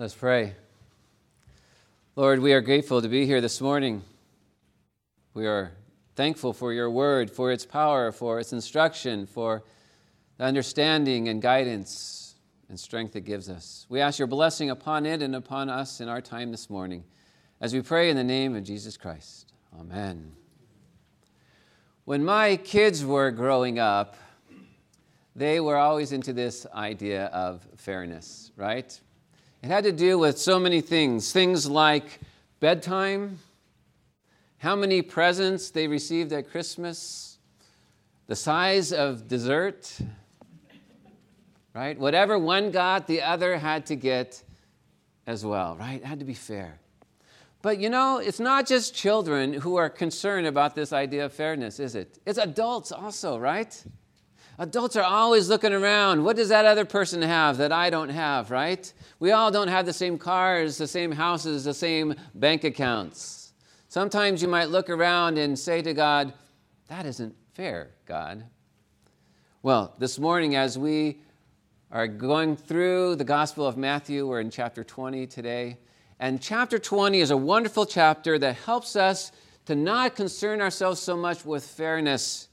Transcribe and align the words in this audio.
Let's 0.00 0.14
pray. 0.14 0.54
Lord, 2.14 2.38
we 2.38 2.52
are 2.52 2.60
grateful 2.60 3.02
to 3.02 3.08
be 3.08 3.26
here 3.26 3.40
this 3.40 3.60
morning. 3.60 4.04
We 5.34 5.44
are 5.44 5.72
thankful 6.14 6.52
for 6.52 6.72
your 6.72 6.88
word, 6.88 7.32
for 7.32 7.50
its 7.50 7.66
power, 7.66 8.12
for 8.12 8.38
its 8.38 8.52
instruction, 8.52 9.26
for 9.26 9.64
the 10.36 10.44
understanding 10.44 11.28
and 11.28 11.42
guidance 11.42 12.36
and 12.68 12.78
strength 12.78 13.16
it 13.16 13.22
gives 13.22 13.48
us. 13.50 13.86
We 13.88 14.00
ask 14.00 14.20
your 14.20 14.28
blessing 14.28 14.70
upon 14.70 15.04
it 15.04 15.20
and 15.20 15.34
upon 15.34 15.68
us 15.68 16.00
in 16.00 16.08
our 16.08 16.20
time 16.20 16.52
this 16.52 16.70
morning 16.70 17.02
as 17.60 17.74
we 17.74 17.82
pray 17.82 18.08
in 18.08 18.14
the 18.14 18.22
name 18.22 18.54
of 18.54 18.62
Jesus 18.62 18.96
Christ. 18.96 19.52
Amen. 19.80 20.30
When 22.04 22.24
my 22.24 22.54
kids 22.54 23.04
were 23.04 23.32
growing 23.32 23.80
up, 23.80 24.16
they 25.34 25.58
were 25.58 25.76
always 25.76 26.12
into 26.12 26.32
this 26.32 26.68
idea 26.72 27.24
of 27.32 27.66
fairness, 27.74 28.52
right? 28.54 28.96
It 29.62 29.66
had 29.66 29.84
to 29.84 29.92
do 29.92 30.18
with 30.18 30.38
so 30.38 30.60
many 30.60 30.80
things. 30.80 31.32
Things 31.32 31.68
like 31.68 32.20
bedtime, 32.60 33.38
how 34.58 34.76
many 34.76 35.02
presents 35.02 35.70
they 35.70 35.88
received 35.88 36.32
at 36.32 36.50
Christmas, 36.50 37.38
the 38.26 38.36
size 38.36 38.92
of 38.92 39.26
dessert, 39.26 39.98
right? 41.74 41.98
Whatever 41.98 42.38
one 42.38 42.70
got, 42.70 43.06
the 43.06 43.22
other 43.22 43.56
had 43.58 43.86
to 43.86 43.96
get 43.96 44.42
as 45.26 45.44
well, 45.44 45.76
right? 45.76 46.00
It 46.00 46.04
had 46.04 46.18
to 46.20 46.24
be 46.24 46.34
fair. 46.34 46.78
But 47.60 47.78
you 47.78 47.90
know, 47.90 48.18
it's 48.18 48.40
not 48.40 48.66
just 48.66 48.94
children 48.94 49.52
who 49.52 49.76
are 49.76 49.90
concerned 49.90 50.46
about 50.46 50.74
this 50.74 50.92
idea 50.92 51.24
of 51.24 51.32
fairness, 51.32 51.80
is 51.80 51.94
it? 51.96 52.18
It's 52.24 52.38
adults 52.38 52.92
also, 52.92 53.38
right? 53.38 53.84
Adults 54.60 54.96
are 54.96 55.04
always 55.04 55.48
looking 55.48 55.72
around. 55.72 56.24
What 56.24 56.34
does 56.34 56.48
that 56.48 56.64
other 56.64 56.84
person 56.84 57.22
have 57.22 57.58
that 57.58 57.70
I 57.70 57.90
don't 57.90 58.08
have, 58.08 58.50
right? 58.50 58.92
We 59.20 59.30
all 59.30 59.52
don't 59.52 59.68
have 59.68 59.86
the 59.86 59.92
same 59.92 60.18
cars, 60.18 60.78
the 60.78 60.88
same 60.88 61.12
houses, 61.12 61.62
the 61.62 61.74
same 61.74 62.16
bank 62.34 62.64
accounts. 62.64 63.52
Sometimes 63.88 64.42
you 64.42 64.48
might 64.48 64.68
look 64.68 64.90
around 64.90 65.38
and 65.38 65.56
say 65.56 65.80
to 65.82 65.94
God, 65.94 66.32
That 66.88 67.06
isn't 67.06 67.36
fair, 67.52 67.90
God. 68.04 68.46
Well, 69.62 69.94
this 69.98 70.18
morning, 70.18 70.56
as 70.56 70.76
we 70.76 71.20
are 71.92 72.08
going 72.08 72.56
through 72.56 73.14
the 73.14 73.24
Gospel 73.24 73.64
of 73.64 73.76
Matthew, 73.76 74.26
we're 74.26 74.40
in 74.40 74.50
chapter 74.50 74.82
20 74.82 75.28
today. 75.28 75.78
And 76.18 76.42
chapter 76.42 76.80
20 76.80 77.20
is 77.20 77.30
a 77.30 77.36
wonderful 77.36 77.86
chapter 77.86 78.40
that 78.40 78.56
helps 78.56 78.96
us 78.96 79.30
to 79.66 79.76
not 79.76 80.16
concern 80.16 80.60
ourselves 80.60 81.00
so 81.00 81.16
much 81.16 81.44
with 81.44 81.64
fairness 81.64 82.47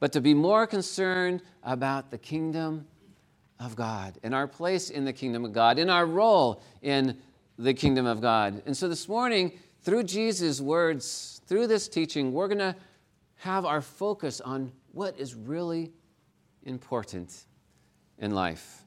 but 0.00 0.12
to 0.12 0.20
be 0.20 0.34
more 0.34 0.66
concerned 0.66 1.42
about 1.62 2.10
the 2.10 2.18
kingdom 2.18 2.86
of 3.60 3.74
God 3.74 4.18
and 4.22 4.34
our 4.34 4.46
place 4.46 4.90
in 4.90 5.04
the 5.04 5.12
kingdom 5.12 5.44
of 5.44 5.52
God, 5.52 5.78
in 5.78 5.90
our 5.90 6.06
role 6.06 6.62
in 6.82 7.18
the 7.58 7.74
kingdom 7.74 8.06
of 8.06 8.20
God. 8.20 8.62
And 8.66 8.76
so 8.76 8.88
this 8.88 9.08
morning, 9.08 9.52
through 9.82 10.04
Jesus' 10.04 10.60
words, 10.60 11.40
through 11.46 11.66
this 11.66 11.88
teaching, 11.88 12.32
we're 12.32 12.48
going 12.48 12.58
to 12.58 12.76
have 13.36 13.64
our 13.64 13.80
focus 13.80 14.40
on 14.40 14.72
what 14.92 15.18
is 15.18 15.34
really 15.34 15.92
important 16.64 17.46
in 18.18 18.32
life. 18.32 18.84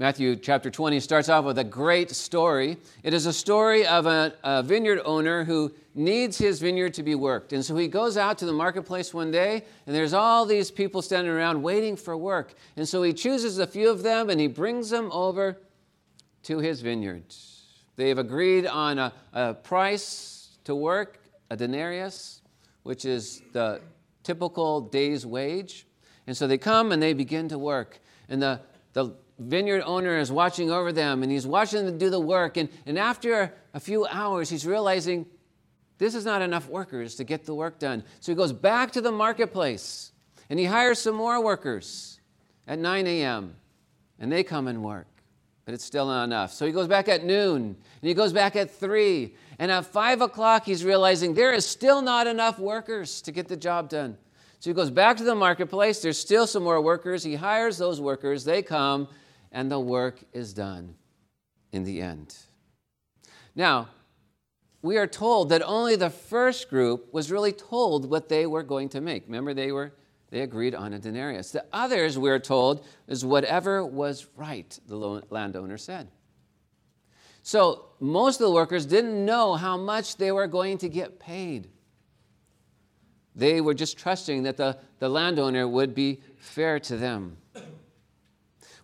Matthew 0.00 0.36
chapter 0.36 0.70
20 0.70 1.00
starts 1.00 1.28
off 1.28 1.44
with 1.44 1.58
a 1.58 1.64
great 1.64 2.12
story. 2.12 2.76
It 3.02 3.12
is 3.12 3.26
a 3.26 3.32
story 3.32 3.84
of 3.84 4.06
a, 4.06 4.32
a, 4.44 4.62
vineyard 4.62 5.00
owner 5.04 5.42
who 5.42 5.74
needs 5.92 6.38
his 6.38 6.60
vineyard 6.60 6.94
to 6.94 7.02
be 7.02 7.16
worked. 7.16 7.52
And 7.52 7.64
so 7.64 7.76
he 7.76 7.88
goes 7.88 8.16
out 8.16 8.38
to 8.38 8.46
the 8.46 8.52
marketplace 8.52 9.12
one 9.12 9.32
day, 9.32 9.64
and 9.86 9.96
there's 9.96 10.12
all 10.12 10.46
these 10.46 10.70
people 10.70 11.02
standing 11.02 11.32
around 11.32 11.60
waiting 11.60 11.96
for 11.96 12.16
work. 12.16 12.54
And 12.76 12.88
so 12.88 13.02
he 13.02 13.12
chooses 13.12 13.58
a 13.58 13.66
few 13.66 13.90
of 13.90 14.04
them 14.04 14.30
and 14.30 14.40
he 14.40 14.46
brings 14.46 14.88
them 14.88 15.10
over 15.10 15.58
to 16.44 16.58
his 16.60 16.80
vineyard. 16.80 17.34
They 17.96 18.08
have 18.08 18.18
agreed 18.18 18.68
on 18.68 19.00
a, 19.00 19.12
a 19.32 19.54
price 19.54 20.58
to 20.62 20.76
work, 20.76 21.18
a 21.50 21.56
denarius, 21.56 22.42
which 22.84 23.04
is 23.04 23.42
the 23.52 23.80
typical 24.22 24.80
day's 24.80 25.26
wage. 25.26 25.88
And 26.28 26.36
so 26.36 26.46
they 26.46 26.58
come 26.58 26.92
and 26.92 27.02
they 27.02 27.14
begin 27.14 27.48
to 27.48 27.58
work. 27.58 27.98
And 28.28 28.40
the, 28.40 28.60
the 28.92 29.16
vineyard 29.38 29.82
owner 29.84 30.18
is 30.18 30.32
watching 30.32 30.70
over 30.70 30.92
them 30.92 31.22
and 31.22 31.30
he's 31.30 31.46
watching 31.46 31.86
them 31.86 31.98
do 31.98 32.10
the 32.10 32.20
work. 32.20 32.56
And, 32.56 32.68
and 32.86 32.98
after 32.98 33.54
a 33.72 33.80
few 33.80 34.06
hours, 34.06 34.50
he's 34.50 34.66
realizing 34.66 35.26
this 35.98 36.14
is 36.14 36.24
not 36.24 36.42
enough 36.42 36.68
workers 36.68 37.16
to 37.16 37.24
get 37.24 37.44
the 37.44 37.54
work 37.54 37.78
done. 37.78 38.04
So 38.20 38.32
he 38.32 38.36
goes 38.36 38.52
back 38.52 38.92
to 38.92 39.00
the 39.00 39.12
marketplace 39.12 40.12
and 40.50 40.58
he 40.58 40.64
hires 40.64 40.98
some 40.98 41.14
more 41.14 41.42
workers 41.42 42.20
at 42.66 42.78
9 42.78 43.06
a.m. 43.06 43.54
and 44.18 44.30
they 44.30 44.42
come 44.42 44.68
and 44.68 44.82
work. 44.82 45.06
But 45.64 45.74
it's 45.74 45.84
still 45.84 46.06
not 46.06 46.24
enough. 46.24 46.52
So 46.52 46.64
he 46.64 46.72
goes 46.72 46.88
back 46.88 47.08
at 47.08 47.24
noon 47.24 47.62
and 47.62 48.08
he 48.08 48.14
goes 48.14 48.32
back 48.32 48.56
at 48.56 48.70
3. 48.70 49.34
And 49.58 49.70
at 49.70 49.84
5 49.84 50.22
o'clock, 50.22 50.64
he's 50.64 50.84
realizing 50.84 51.34
there 51.34 51.52
is 51.52 51.66
still 51.66 52.00
not 52.00 52.26
enough 52.26 52.58
workers 52.58 53.20
to 53.22 53.32
get 53.32 53.48
the 53.48 53.56
job 53.56 53.90
done. 53.90 54.16
So 54.60 54.70
he 54.70 54.74
goes 54.74 54.90
back 54.90 55.18
to 55.18 55.24
the 55.24 55.34
marketplace. 55.34 56.00
There's 56.00 56.18
still 56.18 56.46
some 56.46 56.62
more 56.62 56.80
workers. 56.80 57.22
He 57.22 57.34
hires 57.34 57.76
those 57.76 58.00
workers. 58.00 58.44
They 58.44 58.62
come 58.62 59.08
and 59.52 59.70
the 59.70 59.80
work 59.80 60.20
is 60.32 60.52
done 60.52 60.94
in 61.72 61.84
the 61.84 62.00
end. 62.00 62.36
Now, 63.54 63.88
we 64.82 64.96
are 64.96 65.06
told 65.06 65.48
that 65.48 65.62
only 65.62 65.96
the 65.96 66.10
first 66.10 66.70
group 66.70 67.12
was 67.12 67.32
really 67.32 67.52
told 67.52 68.08
what 68.08 68.28
they 68.28 68.46
were 68.46 68.62
going 68.62 68.88
to 68.90 69.00
make. 69.00 69.24
Remember, 69.26 69.52
they 69.52 69.72
were 69.72 69.92
they 70.30 70.40
agreed 70.42 70.74
on 70.74 70.92
a 70.92 70.98
denarius. 70.98 71.52
The 71.52 71.64
others, 71.72 72.18
we 72.18 72.28
are 72.30 72.38
told, 72.38 72.84
is 73.06 73.24
whatever 73.24 73.84
was 73.84 74.26
right, 74.36 74.78
the 74.86 74.96
landowner 75.30 75.78
said. 75.78 76.08
So 77.42 77.86
most 77.98 78.40
of 78.40 78.46
the 78.46 78.52
workers 78.52 78.84
didn't 78.84 79.24
know 79.24 79.54
how 79.54 79.78
much 79.78 80.16
they 80.16 80.30
were 80.30 80.46
going 80.46 80.78
to 80.78 80.88
get 80.88 81.18
paid. 81.18 81.70
They 83.34 83.60
were 83.60 83.72
just 83.72 83.96
trusting 83.96 84.42
that 84.42 84.58
the, 84.58 84.76
the 84.98 85.08
landowner 85.08 85.66
would 85.66 85.94
be 85.94 86.20
fair 86.36 86.78
to 86.80 86.96
them. 86.96 87.38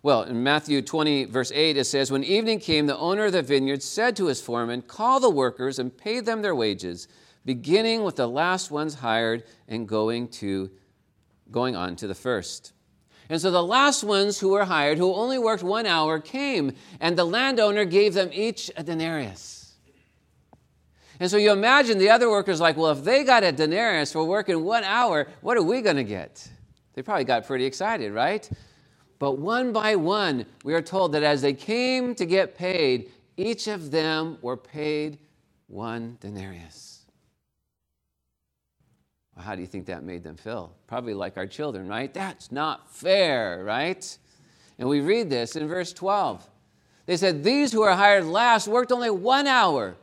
Well, 0.05 0.21
in 0.21 0.43
Matthew 0.43 0.83
20, 0.83 1.25
verse 1.25 1.51
8, 1.51 1.77
it 1.77 1.85
says, 1.85 2.11
When 2.11 2.23
evening 2.23 2.59
came, 2.59 2.85
the 2.85 2.95
owner 2.95 3.25
of 3.25 3.31
the 3.31 3.41
vineyard 3.41 3.81
said 3.81 4.15
to 4.17 4.27
his 4.27 4.39
foreman, 4.39 4.83
Call 4.83 5.19
the 5.19 5.31
workers 5.31 5.79
and 5.79 5.97
pay 5.97 6.19
them 6.19 6.43
their 6.43 6.53
wages, 6.53 7.07
beginning 7.43 8.03
with 8.03 8.15
the 8.15 8.27
last 8.27 8.69
ones 8.69 8.93
hired 8.93 9.45
and 9.67 9.87
going, 9.87 10.27
to, 10.27 10.69
going 11.49 11.75
on 11.75 11.95
to 11.95 12.05
the 12.05 12.13
first. 12.13 12.73
And 13.29 13.41
so 13.41 13.49
the 13.49 13.63
last 13.63 14.03
ones 14.03 14.39
who 14.39 14.49
were 14.49 14.65
hired, 14.65 14.99
who 14.99 15.11
only 15.11 15.39
worked 15.39 15.63
one 15.63 15.87
hour, 15.87 16.19
came, 16.19 16.73
and 16.99 17.17
the 17.17 17.25
landowner 17.25 17.83
gave 17.83 18.13
them 18.13 18.29
each 18.31 18.69
a 18.77 18.83
denarius. 18.83 19.73
And 21.19 21.31
so 21.31 21.37
you 21.37 21.51
imagine 21.51 21.97
the 21.97 22.11
other 22.11 22.29
workers 22.29 22.61
like, 22.61 22.77
well, 22.77 22.91
if 22.91 23.03
they 23.03 23.23
got 23.23 23.43
a 23.43 23.51
denarius 23.51 24.11
for 24.11 24.23
working 24.23 24.63
one 24.63 24.83
hour, 24.83 25.25
what 25.41 25.57
are 25.57 25.63
we 25.63 25.81
going 25.81 25.95
to 25.95 26.03
get? 26.03 26.47
They 26.93 27.01
probably 27.01 27.23
got 27.23 27.47
pretty 27.47 27.65
excited, 27.65 28.13
right? 28.13 28.47
But 29.19 29.37
one 29.37 29.71
by 29.71 29.95
one, 29.95 30.45
we 30.63 30.73
are 30.73 30.81
told 30.81 31.13
that 31.13 31.23
as 31.23 31.41
they 31.41 31.53
came 31.53 32.15
to 32.15 32.25
get 32.25 32.55
paid, 32.55 33.11
each 33.37 33.67
of 33.67 33.91
them 33.91 34.37
were 34.41 34.57
paid 34.57 35.19
one 35.67 36.17
denarius. 36.19 37.05
Well, 39.35 39.45
how 39.45 39.55
do 39.55 39.61
you 39.61 39.67
think 39.67 39.85
that 39.87 40.03
made 40.03 40.23
them 40.23 40.37
feel? 40.37 40.73
Probably 40.87 41.13
like 41.13 41.37
our 41.37 41.47
children, 41.47 41.87
right? 41.87 42.13
That's 42.13 42.51
not 42.51 42.91
fair, 42.91 43.63
right? 43.63 44.17
And 44.79 44.87
we 44.87 45.01
read 45.01 45.29
this 45.29 45.55
in 45.55 45.67
verse 45.67 45.91
12. 45.93 46.49
They 47.05 47.17
said, 47.17 47.43
These 47.43 47.71
who 47.71 47.81
are 47.81 47.95
hired 47.95 48.25
last 48.25 48.67
worked 48.67 48.91
only 48.91 49.09
one 49.09 49.47
hour. 49.47 49.95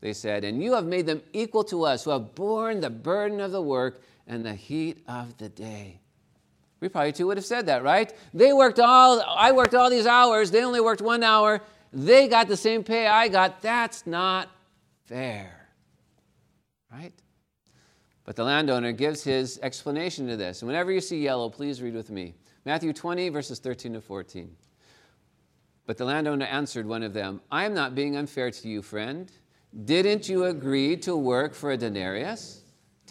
They 0.00 0.12
said, 0.12 0.44
And 0.44 0.62
you 0.62 0.74
have 0.74 0.84
made 0.84 1.06
them 1.06 1.22
equal 1.32 1.64
to 1.64 1.84
us 1.84 2.04
who 2.04 2.10
have 2.10 2.34
borne 2.34 2.80
the 2.80 2.90
burden 2.90 3.40
of 3.40 3.52
the 3.52 3.62
work 3.62 4.02
and 4.26 4.44
the 4.44 4.54
heat 4.54 5.02
of 5.08 5.36
the 5.38 5.48
day. 5.48 6.00
We 6.84 6.90
probably 6.90 7.12
too 7.12 7.28
would 7.28 7.38
have 7.38 7.46
said 7.46 7.64
that, 7.68 7.82
right? 7.82 8.12
They 8.34 8.52
worked 8.52 8.78
all, 8.78 9.22
I 9.26 9.52
worked 9.52 9.74
all 9.74 9.88
these 9.88 10.06
hours, 10.06 10.50
they 10.50 10.62
only 10.62 10.82
worked 10.82 11.00
one 11.00 11.22
hour, 11.22 11.62
they 11.94 12.28
got 12.28 12.46
the 12.46 12.58
same 12.58 12.84
pay 12.84 13.06
I 13.06 13.28
got. 13.28 13.62
That's 13.62 14.06
not 14.06 14.50
fair, 15.06 15.70
right? 16.92 17.14
But 18.26 18.36
the 18.36 18.44
landowner 18.44 18.92
gives 18.92 19.24
his 19.24 19.58
explanation 19.62 20.28
to 20.28 20.36
this. 20.36 20.60
And 20.60 20.66
whenever 20.66 20.92
you 20.92 21.00
see 21.00 21.22
yellow, 21.22 21.48
please 21.48 21.80
read 21.80 21.94
with 21.94 22.10
me. 22.10 22.34
Matthew 22.66 22.92
20, 22.92 23.30
verses 23.30 23.60
13 23.60 23.94
to 23.94 24.02
14. 24.02 24.54
But 25.86 25.96
the 25.96 26.04
landowner 26.04 26.44
answered 26.44 26.84
one 26.84 27.02
of 27.02 27.14
them, 27.14 27.40
I 27.50 27.64
am 27.64 27.72
not 27.72 27.94
being 27.94 28.14
unfair 28.14 28.50
to 28.50 28.68
you, 28.68 28.82
friend. 28.82 29.32
Didn't 29.86 30.28
you 30.28 30.44
agree 30.44 30.98
to 30.98 31.16
work 31.16 31.54
for 31.54 31.70
a 31.70 31.78
denarius? 31.78 32.63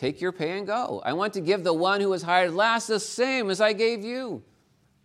Take 0.04 0.20
your 0.20 0.34
pay 0.34 0.58
and 0.58 0.68
go. 0.68 1.02
I 1.06 1.14
want 1.14 1.32
to 1.36 1.40
give 1.40 1.64
the 1.64 1.72
one 1.72 2.02
who 2.02 2.10
was 2.10 2.24
hired 2.24 2.54
last 2.54 2.88
the 2.88 3.00
same 3.00 3.50
as 3.50 3.62
I 3.62 3.72
gave 3.72 4.04
you. 4.04 4.44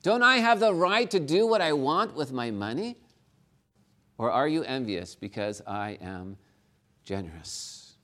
Don't 0.03 0.25
I 0.25 0.39
have 0.39 0.59
the 0.59 0.75
right 0.75 1.09
to 1.13 1.21
do 1.21 1.47
what 1.47 1.61
I 1.61 1.73
want 1.73 2.17
with 2.17 2.33
my 2.33 2.51
money? 2.51 2.97
Or 4.19 4.33
are 4.33 4.49
you 4.49 4.65
envious 4.65 5.15
because 5.15 5.63
I 5.69 5.99
am 6.01 6.37
generous? 7.05 7.95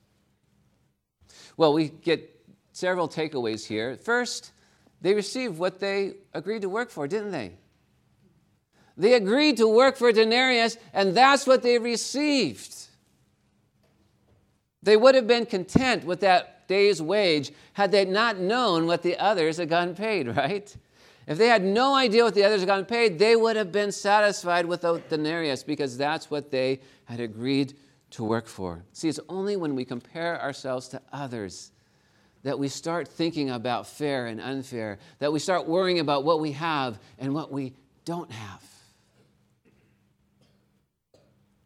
Well, 1.57 1.73
we 1.73 1.89
get 1.89 2.33
several 2.71 3.09
takeaways 3.09 3.67
here. 3.67 3.97
First, 3.97 4.53
they 5.01 5.13
received 5.13 5.57
what 5.57 5.81
they 5.81 6.13
agreed 6.33 6.61
to 6.61 6.69
work 6.69 6.89
for, 6.89 7.09
didn't 7.09 7.31
they? 7.31 7.57
They 8.95 9.15
agreed 9.15 9.57
to 9.57 9.67
work 9.67 9.97
for 9.97 10.13
denarius, 10.13 10.77
and 10.93 11.13
that's 11.13 11.45
what 11.45 11.61
they 11.61 11.77
received. 11.77 12.73
They 14.81 14.95
would 14.95 15.15
have 15.15 15.27
been 15.27 15.45
content 15.45 16.05
with 16.05 16.21
that 16.21 16.54
day's 16.67 17.01
wage 17.01 17.51
had 17.73 17.91
they 17.91 18.05
not 18.05 18.37
known 18.37 18.87
what 18.87 19.03
the 19.03 19.17
others 19.17 19.57
had 19.57 19.69
gotten 19.69 19.95
paid, 19.95 20.27
right? 20.35 20.75
If 21.27 21.37
they 21.37 21.47
had 21.47 21.63
no 21.63 21.95
idea 21.95 22.23
what 22.23 22.35
the 22.35 22.43
others 22.43 22.61
had 22.61 22.67
gotten 22.67 22.85
paid, 22.85 23.17
they 23.17 23.35
would 23.35 23.55
have 23.55 23.71
been 23.71 23.91
satisfied 23.91 24.65
with 24.65 24.81
the 24.81 25.01
denarius 25.09 25.63
because 25.63 25.97
that's 25.97 26.29
what 26.29 26.51
they 26.51 26.81
had 27.05 27.19
agreed 27.19 27.73
to 28.11 28.23
work 28.23 28.47
for. 28.47 28.83
See, 28.93 29.09
it's 29.09 29.19
only 29.27 29.55
when 29.55 29.75
we 29.75 29.85
compare 29.85 30.39
ourselves 30.41 30.87
to 30.89 31.01
others 31.11 31.71
that 32.43 32.59
we 32.59 32.67
start 32.67 33.07
thinking 33.07 33.49
about 33.49 33.87
fair 33.87 34.27
and 34.27 34.39
unfair, 34.39 34.99
that 35.17 35.33
we 35.33 35.39
start 35.39 35.67
worrying 35.67 35.99
about 35.99 36.23
what 36.23 36.39
we 36.39 36.51
have 36.51 36.99
and 37.17 37.33
what 37.33 37.51
we 37.51 37.73
don't 38.05 38.31
have. 38.31 38.63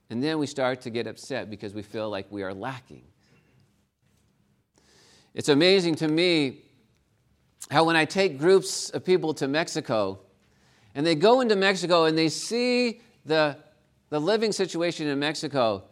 And 0.10 0.24
then 0.24 0.40
we 0.40 0.48
start 0.48 0.82
to 0.82 0.90
get 0.90 1.06
upset 1.06 1.50
because 1.50 1.74
we 1.74 1.82
feel 1.82 2.10
like 2.10 2.28
we 2.32 2.44
are 2.44 2.54
lacking. 2.54 3.04
It's 5.40 5.48
amazing 5.48 5.96
to 5.96 6.08
me 6.10 6.64
how 7.72 7.86
when 7.86 7.96
I 7.96 8.04
take 8.04 8.38
groups 8.38 8.90
of 8.90 9.06
people 9.06 9.34
to 9.36 9.48
Mexico 9.48 10.20
and 10.94 11.08
they 11.08 11.16
go 11.16 11.40
into 11.40 11.56
Mexico 11.56 12.04
and 12.04 12.18
they 12.18 12.28
see 12.28 13.00
the, 13.24 13.56
the 14.10 14.20
living 14.20 14.52
situation 14.52 15.08
in 15.08 15.18
Mexico, 15.18 15.84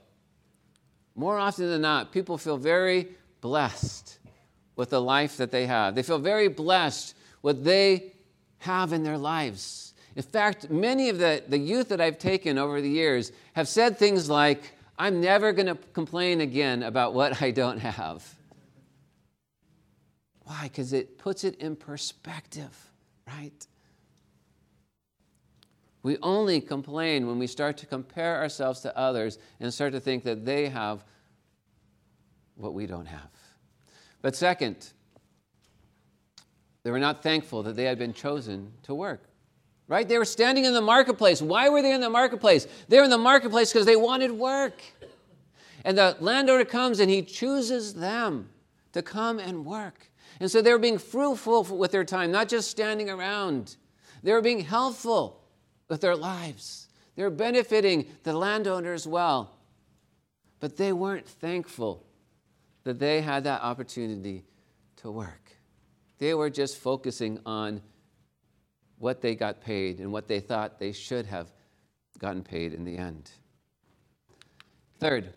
more 1.15 1.39
often 1.39 1.69
than 1.69 1.81
not, 1.81 2.11
people 2.11 2.37
feel 2.37 2.57
very 2.57 3.07
blessed 3.39 4.19
with 4.75 4.89
the 4.89 4.99
life 4.99 5.37
that 5.37 5.51
they 5.51 5.65
have. 5.65 5.95
They 5.95 6.03
feel 6.03 6.19
very 6.19 6.49
blessed 6.49 7.15
what 7.39 7.63
they 7.63 8.11
have 8.57 8.91
in 8.91 9.03
their 9.03 9.17
lives. 9.17 9.93
In 10.17 10.23
fact, 10.23 10.69
many 10.69 11.07
of 11.07 11.19
the, 11.19 11.41
the 11.47 11.57
youth 11.57 11.87
that 11.87 12.01
I've 12.01 12.19
taken 12.19 12.57
over 12.57 12.81
the 12.81 12.89
years 12.89 13.31
have 13.53 13.69
said 13.69 13.97
things 13.97 14.29
like, 14.29 14.73
I'm 14.99 15.21
never 15.21 15.53
going 15.53 15.67
to 15.67 15.77
complain 15.93 16.41
again 16.41 16.83
about 16.83 17.13
what 17.13 17.41
I 17.41 17.51
don't 17.51 17.79
have. 17.79 18.36
Why? 20.47 20.63
Because 20.63 20.93
it 20.93 21.17
puts 21.17 21.43
it 21.43 21.55
in 21.55 21.75
perspective, 21.75 22.73
right? 23.27 23.67
We 26.03 26.17
only 26.23 26.61
complain 26.61 27.27
when 27.27 27.37
we 27.37 27.47
start 27.47 27.75
to 27.79 27.85
compare 27.85 28.37
ourselves 28.37 28.79
to 28.81 28.97
others 28.97 29.39
and 29.59 29.73
start 29.73 29.91
to 29.91 29.99
think 29.99 30.23
that 30.23 30.45
they 30.45 30.69
have 30.69 31.03
what 32.55 32.73
we 32.73 32.85
don't 32.85 33.07
have. 33.07 33.29
But 34.21 34.37
second, 34.37 34.93
they 36.83 36.91
were 36.91 36.99
not 36.99 37.21
thankful 37.21 37.63
that 37.63 37.75
they 37.75 37.83
had 37.83 37.99
been 37.99 38.13
chosen 38.13 38.71
to 38.83 38.95
work. 38.95 39.23
Right? 39.89 40.07
They 40.07 40.17
were 40.17 40.23
standing 40.23 40.63
in 40.63 40.73
the 40.73 40.81
marketplace. 40.81 41.41
Why 41.41 41.67
were 41.67 41.81
they 41.81 41.91
in 41.91 41.99
the 41.99 42.09
marketplace? 42.09 42.67
They 42.87 42.99
were 42.99 43.03
in 43.03 43.09
the 43.09 43.17
marketplace 43.17 43.73
because 43.73 43.85
they 43.85 43.97
wanted 43.97 44.31
work. 44.31 44.81
And 45.83 45.97
the 45.97 46.15
landowner 46.21 46.63
comes 46.63 47.01
and 47.01 47.09
he 47.11 47.21
chooses 47.21 47.95
them 47.95 48.47
to 48.93 49.01
come 49.01 49.39
and 49.39 49.65
work. 49.65 50.09
And 50.39 50.51
so 50.51 50.61
they 50.61 50.71
were 50.71 50.79
being 50.79 50.97
fruitful 50.97 51.63
with 51.63 51.91
their 51.91 52.03
time, 52.03 52.31
not 52.31 52.47
just 52.47 52.69
standing 52.69 53.09
around. 53.09 53.75
They 54.23 54.31
were 54.31 54.41
being 54.41 54.61
helpful 54.61 55.41
with 55.89 56.01
their 56.01 56.15
lives. 56.15 56.87
They 57.15 57.23
were 57.23 57.29
benefiting 57.29 58.07
the 58.23 58.33
landowner 58.33 58.93
as 58.93 59.07
well. 59.07 59.57
But 60.59 60.77
they 60.77 60.93
weren't 60.93 61.27
thankful 61.27 62.05
that 62.83 62.99
they 62.99 63.21
had 63.21 63.43
that 63.45 63.61
opportunity 63.61 64.43
to 64.97 65.11
work. 65.11 65.51
They 66.19 66.33
were 66.33 66.49
just 66.49 66.77
focusing 66.77 67.39
on 67.45 67.81
what 68.97 69.21
they 69.21 69.35
got 69.35 69.61
paid 69.61 69.99
and 69.99 70.11
what 70.11 70.27
they 70.27 70.39
thought 70.39 70.79
they 70.79 70.91
should 70.91 71.25
have 71.25 71.51
gotten 72.17 72.43
paid 72.43 72.73
in 72.73 72.83
the 72.83 72.97
end. 72.97 73.29
Third, 74.99 75.33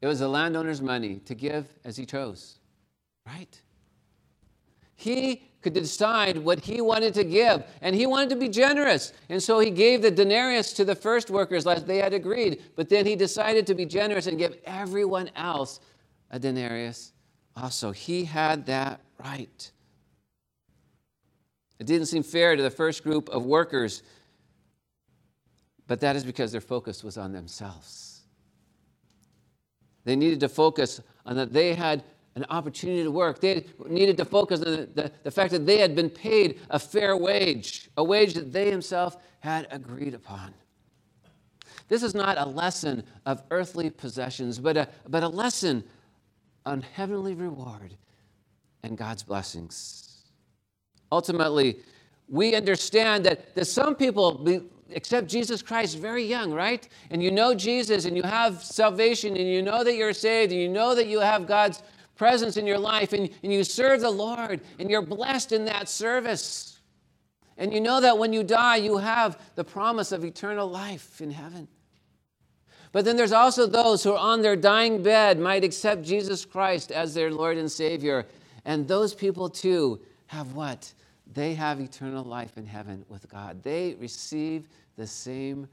it 0.00 0.06
was 0.06 0.20
the 0.20 0.28
landowner's 0.28 0.80
money 0.80 1.20
to 1.26 1.34
give 1.34 1.66
as 1.84 1.96
he 1.96 2.06
chose, 2.06 2.58
right? 3.26 3.60
He 4.96 5.50
could 5.62 5.72
decide 5.72 6.36
what 6.36 6.60
he 6.60 6.80
wanted 6.80 7.14
to 7.14 7.24
give, 7.24 7.64
and 7.80 7.96
he 7.96 8.06
wanted 8.06 8.28
to 8.30 8.36
be 8.36 8.48
generous. 8.48 9.12
And 9.30 9.42
so 9.42 9.58
he 9.58 9.70
gave 9.70 10.02
the 10.02 10.10
denarius 10.10 10.74
to 10.74 10.84
the 10.84 10.94
first 10.94 11.30
workers, 11.30 11.64
like 11.64 11.86
they 11.86 11.98
had 11.98 12.12
agreed, 12.12 12.62
but 12.76 12.88
then 12.88 13.06
he 13.06 13.16
decided 13.16 13.66
to 13.68 13.74
be 13.74 13.86
generous 13.86 14.26
and 14.26 14.38
give 14.38 14.56
everyone 14.64 15.30
else 15.34 15.80
a 16.30 16.38
denarius 16.38 17.12
also. 17.56 17.92
He 17.92 18.24
had 18.24 18.66
that 18.66 19.00
right. 19.18 19.70
It 21.78 21.86
didn't 21.86 22.06
seem 22.06 22.22
fair 22.22 22.56
to 22.56 22.62
the 22.62 22.70
first 22.70 23.02
group 23.02 23.28
of 23.30 23.46
workers, 23.46 24.02
but 25.86 26.00
that 26.00 26.14
is 26.14 26.24
because 26.24 26.52
their 26.52 26.60
focus 26.60 27.02
was 27.02 27.16
on 27.16 27.32
themselves. 27.32 28.20
They 30.04 30.16
needed 30.16 30.40
to 30.40 30.48
focus 30.48 31.00
on 31.24 31.36
that 31.36 31.52
they 31.52 31.74
had 31.74 32.04
an 32.36 32.44
opportunity 32.50 33.02
to 33.02 33.10
work. 33.10 33.40
They 33.40 33.64
needed 33.86 34.16
to 34.16 34.24
focus 34.24 34.60
on 34.60 34.72
the, 34.72 34.88
the, 34.94 35.12
the, 35.22 35.30
fact 35.30 35.52
that 35.52 35.66
they 35.66 35.78
had 35.78 35.94
been 35.94 36.10
paid 36.10 36.60
a 36.70 36.78
fair 36.78 37.16
wage, 37.16 37.88
a 37.96 38.02
wage 38.02 38.34
that 38.34 38.52
they 38.52 38.70
themselves 38.70 39.16
had 39.40 39.66
agreed 39.70 40.14
upon. 40.14 40.52
This 41.88 42.02
is 42.02 42.14
not 42.14 42.38
a 42.38 42.46
lesson 42.46 43.04
of 43.26 43.42
earthly 43.50 43.90
possessions, 43.90 44.58
but 44.58 44.76
a, 44.76 44.88
but 45.08 45.22
a 45.22 45.28
lesson 45.28 45.84
on 46.66 46.82
heavenly 46.82 47.34
reward 47.34 47.96
and 48.82 48.96
God's 48.96 49.22
blessings. 49.22 50.24
Ultimately, 51.12 51.78
we 52.28 52.54
understand 52.54 53.24
that, 53.26 53.54
that 53.54 53.66
some 53.66 53.94
people 53.94 54.38
be, 54.38 54.62
accept 54.96 55.28
Jesus 55.28 55.62
Christ 55.62 55.98
very 55.98 56.24
young, 56.24 56.52
right? 56.52 56.88
And 57.10 57.22
you 57.22 57.30
know 57.30 57.54
Jesus 57.54 58.06
and 58.06 58.16
you 58.16 58.22
have 58.22 58.62
salvation 58.62 59.36
and 59.36 59.46
you 59.46 59.62
know 59.62 59.84
that 59.84 59.94
you're 59.94 60.12
saved 60.12 60.52
and 60.52 60.60
you 60.60 60.68
know 60.68 60.94
that 60.94 61.06
you 61.06 61.20
have 61.20 61.46
God's 61.46 61.82
presence 62.16 62.56
in 62.56 62.66
your 62.66 62.78
life 62.78 63.12
and, 63.12 63.28
and 63.42 63.52
you 63.52 63.64
serve 63.64 64.00
the 64.00 64.10
Lord 64.10 64.60
and 64.78 64.90
you're 64.90 65.02
blessed 65.02 65.52
in 65.52 65.64
that 65.66 65.88
service. 65.88 66.78
And 67.56 67.72
you 67.72 67.80
know 67.80 68.00
that 68.00 68.18
when 68.18 68.32
you 68.32 68.42
die, 68.42 68.76
you 68.76 68.98
have 68.98 69.40
the 69.54 69.64
promise 69.64 70.12
of 70.12 70.24
eternal 70.24 70.68
life 70.68 71.20
in 71.20 71.30
heaven. 71.30 71.68
But 72.92 73.04
then 73.04 73.16
there's 73.16 73.32
also 73.32 73.66
those 73.66 74.04
who 74.04 74.12
are 74.12 74.18
on 74.18 74.42
their 74.42 74.56
dying 74.56 75.02
bed 75.02 75.38
might 75.38 75.64
accept 75.64 76.02
Jesus 76.02 76.44
Christ 76.44 76.92
as 76.92 77.14
their 77.14 77.30
Lord 77.32 77.58
and 77.58 77.70
Savior. 77.70 78.26
And 78.64 78.86
those 78.86 79.14
people 79.14 79.48
too 79.48 80.00
have 80.26 80.54
what? 80.54 80.92
They 81.32 81.54
have 81.54 81.80
eternal 81.80 82.24
life 82.24 82.56
in 82.56 82.66
heaven 82.66 83.04
with 83.08 83.28
God. 83.28 83.62
They 83.62 83.96
receive 83.98 84.68
the 84.96 85.06
same 85.06 85.66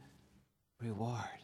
reward. 0.81 1.40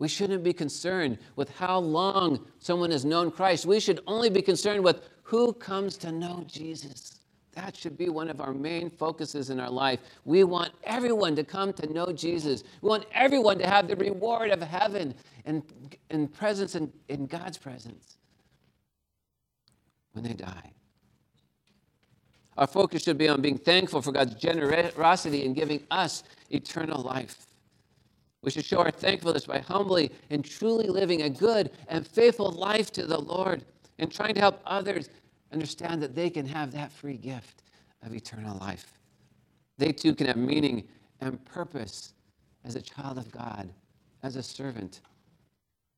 We 0.00 0.08
shouldn't 0.08 0.42
be 0.42 0.54
concerned 0.54 1.18
with 1.36 1.50
how 1.50 1.78
long 1.78 2.46
someone 2.58 2.90
has 2.90 3.04
known 3.04 3.30
Christ. 3.30 3.66
We 3.66 3.78
should 3.78 4.00
only 4.06 4.30
be 4.30 4.40
concerned 4.40 4.82
with 4.82 5.02
who 5.22 5.52
comes 5.52 5.98
to 5.98 6.10
know 6.10 6.42
Jesus. 6.48 7.20
That 7.52 7.76
should 7.76 7.98
be 7.98 8.08
one 8.08 8.30
of 8.30 8.40
our 8.40 8.54
main 8.54 8.88
focuses 8.88 9.50
in 9.50 9.60
our 9.60 9.68
life. 9.68 10.00
We 10.24 10.42
want 10.44 10.72
everyone 10.84 11.36
to 11.36 11.44
come 11.44 11.74
to 11.74 11.92
know 11.92 12.12
Jesus. 12.12 12.64
We 12.80 12.88
want 12.88 13.04
everyone 13.12 13.58
to 13.58 13.66
have 13.66 13.88
the 13.88 13.96
reward 13.96 14.50
of 14.50 14.62
heaven 14.62 15.14
and, 15.44 15.62
and 16.08 16.32
presence 16.32 16.76
in, 16.76 16.90
in 17.10 17.26
God's 17.26 17.58
presence 17.58 18.16
when 20.12 20.24
they 20.24 20.32
die. 20.32 20.72
Our 22.56 22.66
focus 22.66 23.02
should 23.02 23.18
be 23.18 23.28
on 23.28 23.42
being 23.42 23.58
thankful 23.58 24.00
for 24.00 24.12
God's 24.12 24.34
generosity 24.34 25.44
in 25.44 25.52
giving 25.52 25.82
us 25.90 26.24
eternal 26.48 27.02
life. 27.02 27.49
We 28.42 28.50
should 28.50 28.64
show 28.64 28.78
our 28.78 28.90
thankfulness 28.90 29.46
by 29.46 29.58
humbly 29.58 30.10
and 30.30 30.44
truly 30.44 30.88
living 30.88 31.22
a 31.22 31.30
good 31.30 31.70
and 31.88 32.06
faithful 32.06 32.50
life 32.50 32.90
to 32.92 33.06
the 33.06 33.20
Lord 33.20 33.64
and 33.98 34.10
trying 34.10 34.34
to 34.34 34.40
help 34.40 34.60
others 34.64 35.10
understand 35.52 36.02
that 36.02 36.14
they 36.14 36.30
can 36.30 36.46
have 36.46 36.72
that 36.72 36.90
free 36.90 37.16
gift 37.16 37.62
of 38.02 38.14
eternal 38.14 38.56
life. 38.58 38.98
They 39.76 39.92
too 39.92 40.14
can 40.14 40.26
have 40.26 40.36
meaning 40.36 40.88
and 41.20 41.44
purpose 41.44 42.14
as 42.64 42.76
a 42.76 42.82
child 42.82 43.18
of 43.18 43.30
God, 43.30 43.70
as 44.22 44.36
a 44.36 44.42
servant 44.42 45.00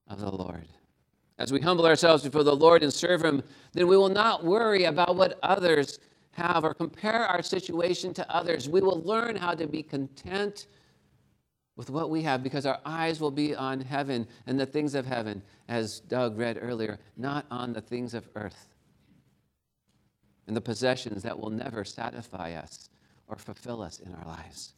of 0.09 0.21
the 0.21 0.31
Lord. 0.31 0.67
As 1.39 1.53
we 1.53 1.61
humble 1.61 1.87
ourselves 1.87 2.23
before 2.23 2.45
the 2.45 2.55
Lord 2.55 2.83
and 2.83 2.93
serve 2.93 3.25
Him, 3.25 3.43
then 3.73 3.87
we 3.87 3.97
will 3.97 4.09
not 4.09 4.45
worry 4.45 4.85
about 4.85 5.17
what 5.17 5.39
others 5.43 5.99
have 6.33 6.65
or 6.65 6.75
compare 6.75 7.25
our 7.27 7.43
situation 7.43 8.15
to 8.15 8.35
others. 8.35 8.69
We 8.69 8.81
will 8.81 9.01
learn 9.03 9.37
how 9.37 9.55
to 9.55 9.67
be 9.67 9.83
content 9.83 10.67
with 11.77 11.91
what 11.91 12.11
we 12.11 12.23
have 12.23 12.43
because 12.43 12.67
our 12.67 12.79
eyes 12.85 13.21
will 13.21 13.31
be 13.31 13.55
on 13.55 13.81
heaven 13.81 14.27
and 14.47 14.61
the 14.61 14.67
things 14.67 14.95
of 14.95 15.07
heaven, 15.07 15.43
as 15.69 16.01
Doug 16.01 16.39
read 16.39 16.59
earlier, 16.61 16.99
not 17.17 17.47
on 17.51 17.73
the 17.73 17.81
things 17.81 18.15
of 18.15 18.29
earth 18.35 18.69
and 20.47 20.57
the 20.57 20.61
possessions 20.61 21.23
that 21.23 21.39
will 21.39 21.51
never 21.51 21.85
satisfy 21.85 22.53
us 22.53 22.91
or 23.27 23.37
fulfill 23.37 23.81
us 23.81 24.01
in 24.01 24.13
our 24.15 24.27
lives. 24.27 24.75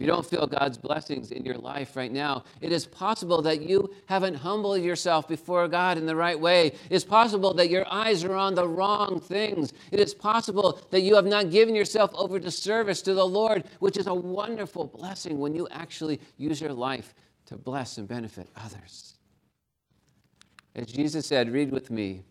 If 0.00 0.04
you 0.06 0.10
don't 0.10 0.24
feel 0.24 0.46
God's 0.46 0.78
blessings 0.78 1.30
in 1.30 1.44
your 1.44 1.58
life 1.58 1.94
right 1.94 2.10
now, 2.10 2.44
it 2.62 2.72
is 2.72 2.86
possible 2.86 3.42
that 3.42 3.60
you 3.60 3.94
haven't 4.06 4.34
humbled 4.34 4.80
yourself 4.80 5.28
before 5.28 5.68
God 5.68 5.98
in 5.98 6.06
the 6.06 6.16
right 6.16 6.40
way. 6.40 6.72
It's 6.88 7.04
possible 7.04 7.52
that 7.52 7.68
your 7.68 7.84
eyes 7.92 8.24
are 8.24 8.34
on 8.34 8.54
the 8.54 8.66
wrong 8.66 9.20
things. 9.20 9.74
It 9.92 10.00
is 10.00 10.14
possible 10.14 10.80
that 10.90 11.02
you 11.02 11.16
have 11.16 11.26
not 11.26 11.50
given 11.50 11.74
yourself 11.74 12.12
over 12.14 12.40
to 12.40 12.50
service 12.50 13.02
to 13.02 13.12
the 13.12 13.26
Lord, 13.26 13.64
which 13.80 13.98
is 13.98 14.06
a 14.06 14.14
wonderful 14.14 14.86
blessing 14.86 15.38
when 15.38 15.54
you 15.54 15.68
actually 15.70 16.18
use 16.38 16.62
your 16.62 16.72
life 16.72 17.12
to 17.44 17.58
bless 17.58 17.98
and 17.98 18.08
benefit 18.08 18.48
others. 18.56 19.16
As 20.74 20.86
Jesus 20.86 21.26
said, 21.26 21.52
read 21.52 21.70
with 21.70 21.90
me 21.90 22.22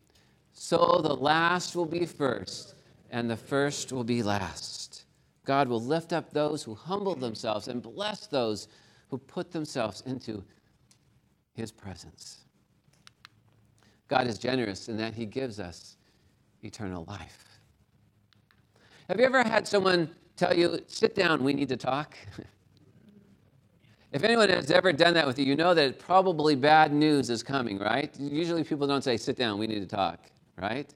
so 0.54 1.02
the 1.04 1.16
last 1.16 1.76
will 1.76 1.86
be 1.86 2.08
first, 2.08 2.74
and 3.12 3.30
the 3.30 3.38
first 3.38 3.94
will 3.94 4.04
be 4.04 4.24
last. 4.24 4.89
God 5.50 5.68
will 5.68 5.82
lift 5.82 6.14
up 6.14 6.32
those 6.32 6.62
who 6.62 6.76
humble 6.76 7.16
themselves 7.16 7.70
and 7.70 7.82
bless 7.82 8.28
those 8.28 8.68
who 9.10 9.18
put 9.18 9.52
themselves 9.52 10.04
into 10.06 10.44
his 11.54 11.72
presence. 11.72 12.46
God 14.08 14.28
is 14.28 14.38
generous 14.38 14.90
in 14.90 14.98
that 14.98 15.16
he 15.16 15.26
gives 15.26 15.60
us 15.60 15.98
eternal 16.62 17.04
life. 17.06 17.46
Have 19.08 19.20
you 19.20 19.26
ever 19.26 19.42
had 19.42 19.68
someone 19.68 20.12
tell 20.36 20.56
you, 20.56 20.82
sit 20.86 21.16
down, 21.16 21.44
we 21.44 21.54
need 21.54 21.70
to 21.70 21.78
talk? 21.78 22.16
if 24.12 24.24
anyone 24.24 24.50
has 24.50 24.70
ever 24.70 24.94
done 24.94 25.16
that 25.16 25.26
with 25.26 25.40
you, 25.40 25.46
you 25.46 25.56
know 25.56 25.74
that 25.74 25.98
probably 25.98 26.56
bad 26.56 26.94
news 26.94 27.32
is 27.32 27.42
coming, 27.42 27.80
right? 27.80 28.16
Usually 28.20 28.64
people 28.64 28.86
don't 28.86 29.04
say, 29.04 29.18
sit 29.18 29.36
down, 29.36 29.58
we 29.58 29.66
need 29.66 29.80
to 29.80 29.88
talk, 29.88 30.20
right? 30.58 30.94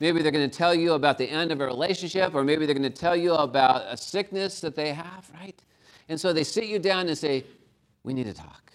Maybe 0.00 0.22
they're 0.22 0.32
going 0.32 0.48
to 0.48 0.56
tell 0.56 0.74
you 0.74 0.94
about 0.94 1.18
the 1.18 1.28
end 1.28 1.52
of 1.52 1.60
a 1.60 1.66
relationship, 1.66 2.34
or 2.34 2.44
maybe 2.44 2.66
they're 2.66 2.74
going 2.74 2.90
to 2.90 2.90
tell 2.90 3.16
you 3.16 3.34
about 3.34 3.84
a 3.88 3.96
sickness 3.96 4.60
that 4.60 4.74
they 4.74 4.92
have, 4.92 5.30
right? 5.34 5.60
And 6.08 6.20
so 6.20 6.32
they 6.32 6.44
sit 6.44 6.64
you 6.64 6.78
down 6.78 7.08
and 7.08 7.16
say, 7.16 7.44
We 8.02 8.12
need 8.14 8.26
to 8.26 8.34
talk. 8.34 8.72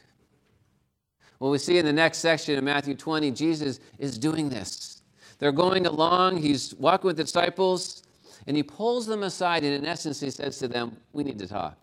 Well, 1.39 1.51
we 1.51 1.57
see 1.57 1.77
in 1.77 1.85
the 1.85 1.93
next 1.93 2.19
section 2.19 2.57
of 2.57 2.63
Matthew 2.63 2.95
20, 2.95 3.31
Jesus 3.31 3.79
is 3.99 4.17
doing 4.17 4.49
this. 4.49 5.01
They're 5.39 5.51
going 5.51 5.85
along, 5.85 6.37
he's 6.37 6.73
walking 6.75 7.07
with 7.07 7.17
the 7.17 7.23
disciples, 7.23 8.03
and 8.47 8.57
he 8.57 8.63
pulls 8.63 9.05
them 9.05 9.23
aside, 9.23 9.63
and 9.63 9.73
in 9.73 9.85
essence, 9.85 10.19
he 10.19 10.31
says 10.31 10.57
to 10.59 10.67
them, 10.67 10.97
We 11.13 11.23
need 11.23 11.39
to 11.39 11.47
talk. 11.47 11.77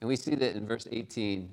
And 0.00 0.08
we 0.08 0.16
see 0.16 0.34
that 0.34 0.56
in 0.56 0.66
verse 0.66 0.86
18. 0.90 1.50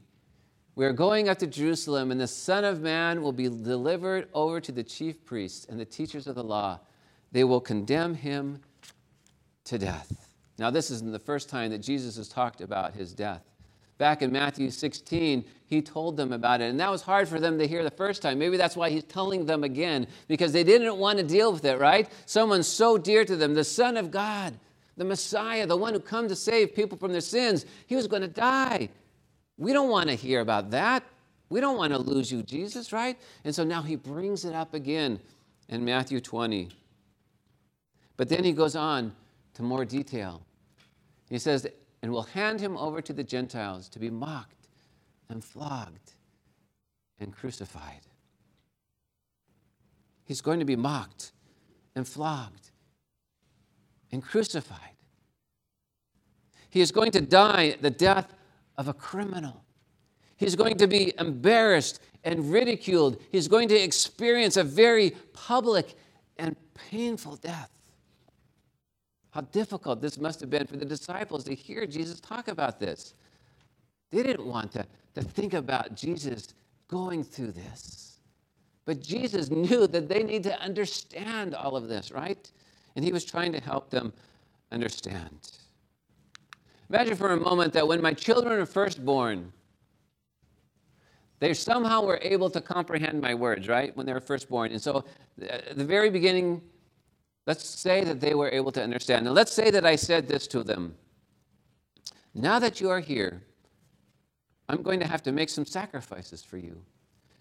We 0.75 0.85
are 0.85 0.93
going 0.93 1.27
up 1.27 1.39
to 1.39 1.47
Jerusalem, 1.47 2.11
and 2.11 2.21
the 2.21 2.27
Son 2.27 2.63
of 2.63 2.81
Man 2.81 3.21
will 3.21 3.31
be 3.31 3.49
delivered 3.49 4.29
over 4.33 4.61
to 4.61 4.71
the 4.71 4.83
chief 4.83 5.25
priests 5.25 5.65
and 5.65 5.79
the 5.79 5.85
teachers 5.85 6.27
of 6.27 6.35
the 6.35 6.43
law 6.43 6.79
they 7.37 7.43
will 7.43 7.61
condemn 7.61 8.15
him 8.15 8.59
to 9.63 9.77
death. 9.77 10.27
Now, 10.57 10.71
this 10.71 10.89
isn't 10.89 11.11
the 11.11 11.19
first 11.19 11.49
time 11.49 11.69
that 11.69 11.83
Jesus 11.83 12.17
has 12.17 12.27
talked 12.27 12.61
about 12.61 12.95
his 12.95 13.13
death. 13.13 13.43
Back 13.99 14.23
in 14.23 14.31
Matthew 14.31 14.71
16, 14.71 15.45
he 15.67 15.83
told 15.83 16.17
them 16.17 16.33
about 16.33 16.61
it, 16.61 16.71
and 16.71 16.79
that 16.79 16.89
was 16.89 17.03
hard 17.03 17.27
for 17.27 17.39
them 17.39 17.59
to 17.59 17.67
hear 17.67 17.83
the 17.83 17.91
first 17.91 18.23
time. 18.23 18.39
Maybe 18.39 18.57
that's 18.57 18.75
why 18.75 18.89
he's 18.89 19.03
telling 19.03 19.45
them 19.45 19.63
again, 19.63 20.07
because 20.27 20.51
they 20.51 20.63
didn't 20.63 20.97
want 20.97 21.19
to 21.19 21.23
deal 21.23 21.53
with 21.53 21.63
it, 21.63 21.77
right? 21.77 22.09
Someone 22.25 22.63
so 22.63 22.97
dear 22.97 23.23
to 23.23 23.35
them, 23.35 23.53
the 23.53 23.63
Son 23.63 23.97
of 23.97 24.09
God, 24.09 24.55
the 24.95 25.05
Messiah, 25.05 25.67
the 25.67 25.77
one 25.77 25.93
who 25.93 25.99
come 25.99 26.27
to 26.29 26.35
save 26.35 26.73
people 26.73 26.97
from 26.97 27.11
their 27.11 27.21
sins, 27.21 27.67
he 27.85 27.95
was 27.95 28.07
going 28.07 28.23
to 28.23 28.27
die. 28.27 28.89
We 29.59 29.73
don't 29.73 29.91
want 29.91 30.09
to 30.09 30.15
hear 30.15 30.41
about 30.41 30.71
that. 30.71 31.03
We 31.49 31.61
don't 31.61 31.77
want 31.77 31.93
to 31.93 31.99
lose 31.99 32.31
you, 32.31 32.41
Jesus, 32.41 32.91
right? 32.91 33.15
And 33.43 33.53
so 33.53 33.63
now 33.63 33.83
he 33.83 33.95
brings 33.95 34.43
it 34.43 34.55
up 34.55 34.73
again 34.73 35.19
in 35.69 35.85
Matthew 35.85 36.19
20. 36.19 36.69
But 38.17 38.29
then 38.29 38.43
he 38.43 38.51
goes 38.51 38.75
on 38.75 39.13
to 39.53 39.63
more 39.63 39.85
detail. 39.85 40.41
He 41.29 41.37
says, 41.37 41.67
and 42.01 42.11
will 42.11 42.23
hand 42.23 42.59
him 42.59 42.77
over 42.77 43.01
to 43.01 43.13
the 43.13 43.23
Gentiles 43.23 43.89
to 43.89 43.99
be 43.99 44.09
mocked 44.09 44.67
and 45.29 45.43
flogged 45.43 46.13
and 47.19 47.33
crucified. 47.33 48.01
He's 50.25 50.41
going 50.41 50.59
to 50.59 50.65
be 50.65 50.75
mocked 50.75 51.31
and 51.95 52.07
flogged 52.07 52.71
and 54.11 54.23
crucified. 54.23 54.95
He 56.69 56.81
is 56.81 56.91
going 56.91 57.11
to 57.11 57.21
die 57.21 57.77
the 57.81 57.89
death 57.89 58.33
of 58.77 58.87
a 58.87 58.93
criminal. 58.93 59.63
He's 60.35 60.55
going 60.55 60.77
to 60.77 60.87
be 60.87 61.13
embarrassed 61.17 61.99
and 62.23 62.51
ridiculed. 62.51 63.21
He's 63.31 63.47
going 63.47 63.69
to 63.69 63.75
experience 63.75 64.57
a 64.57 64.63
very 64.63 65.11
public 65.33 65.95
and 66.37 66.55
painful 66.75 67.37
death. 67.37 67.71
How 69.37 69.41
difficult 69.41 70.01
this 70.01 70.17
must 70.17 70.39
have 70.39 70.49
been 70.49 70.65
for 70.65 70.77
the 70.77 70.85
disciples 70.85 71.43
to 71.43 71.53
hear 71.53 71.85
Jesus 71.85 72.19
talk 72.19 72.47
about 72.47 72.79
this. 72.79 73.13
They 74.09 74.23
didn't 74.23 74.47
want 74.47 74.71
to, 74.71 74.83
to 75.13 75.21
think 75.21 75.53
about 75.53 75.95
Jesus 75.95 76.55
going 76.87 77.23
through 77.23 77.51
this. 77.51 78.17
But 78.85 78.99
Jesus 78.99 79.51
knew 79.51 79.85
that 79.85 80.09
they 80.09 80.23
need 80.23 80.41
to 80.41 80.59
understand 80.59 81.53
all 81.53 81.75
of 81.75 81.87
this, 81.87 82.11
right? 82.11 82.51
And 82.95 83.05
he 83.05 83.11
was 83.11 83.23
trying 83.23 83.51
to 83.51 83.61
help 83.61 83.91
them 83.91 84.11
understand. 84.71 85.37
Imagine 86.89 87.15
for 87.15 87.33
a 87.33 87.37
moment 87.37 87.73
that 87.73 87.87
when 87.87 88.01
my 88.01 88.13
children 88.13 88.59
are 88.59 88.65
first 88.65 89.05
born, 89.05 89.53
they 91.37 91.53
somehow 91.53 92.01
were 92.03 92.17
able 92.23 92.49
to 92.49 92.59
comprehend 92.59 93.21
my 93.21 93.35
words, 93.35 93.67
right? 93.67 93.95
When 93.95 94.07
they 94.07 94.13
were 94.13 94.19
first 94.19 94.49
born. 94.49 94.71
And 94.71 94.81
so, 94.81 95.05
at 95.47 95.77
the 95.77 95.85
very 95.85 96.09
beginning, 96.09 96.63
Let's 97.47 97.67
say 97.67 98.03
that 98.03 98.19
they 98.19 98.35
were 98.35 98.49
able 98.49 98.73
to 98.73 98.83
understand. 98.83 99.25
And 99.25 99.33
let's 99.33 99.53
say 99.53 99.71
that 99.71 99.85
I 99.85 99.95
said 99.95 100.27
this 100.27 100.47
to 100.47 100.63
them 100.63 100.95
Now 102.35 102.59
that 102.59 102.81
you 102.81 102.89
are 102.89 102.99
here, 102.99 103.41
I'm 104.69 104.83
going 104.83 104.99
to 104.99 105.07
have 105.07 105.23
to 105.23 105.31
make 105.31 105.49
some 105.49 105.65
sacrifices 105.65 106.43
for 106.43 106.57
you. 106.57 106.79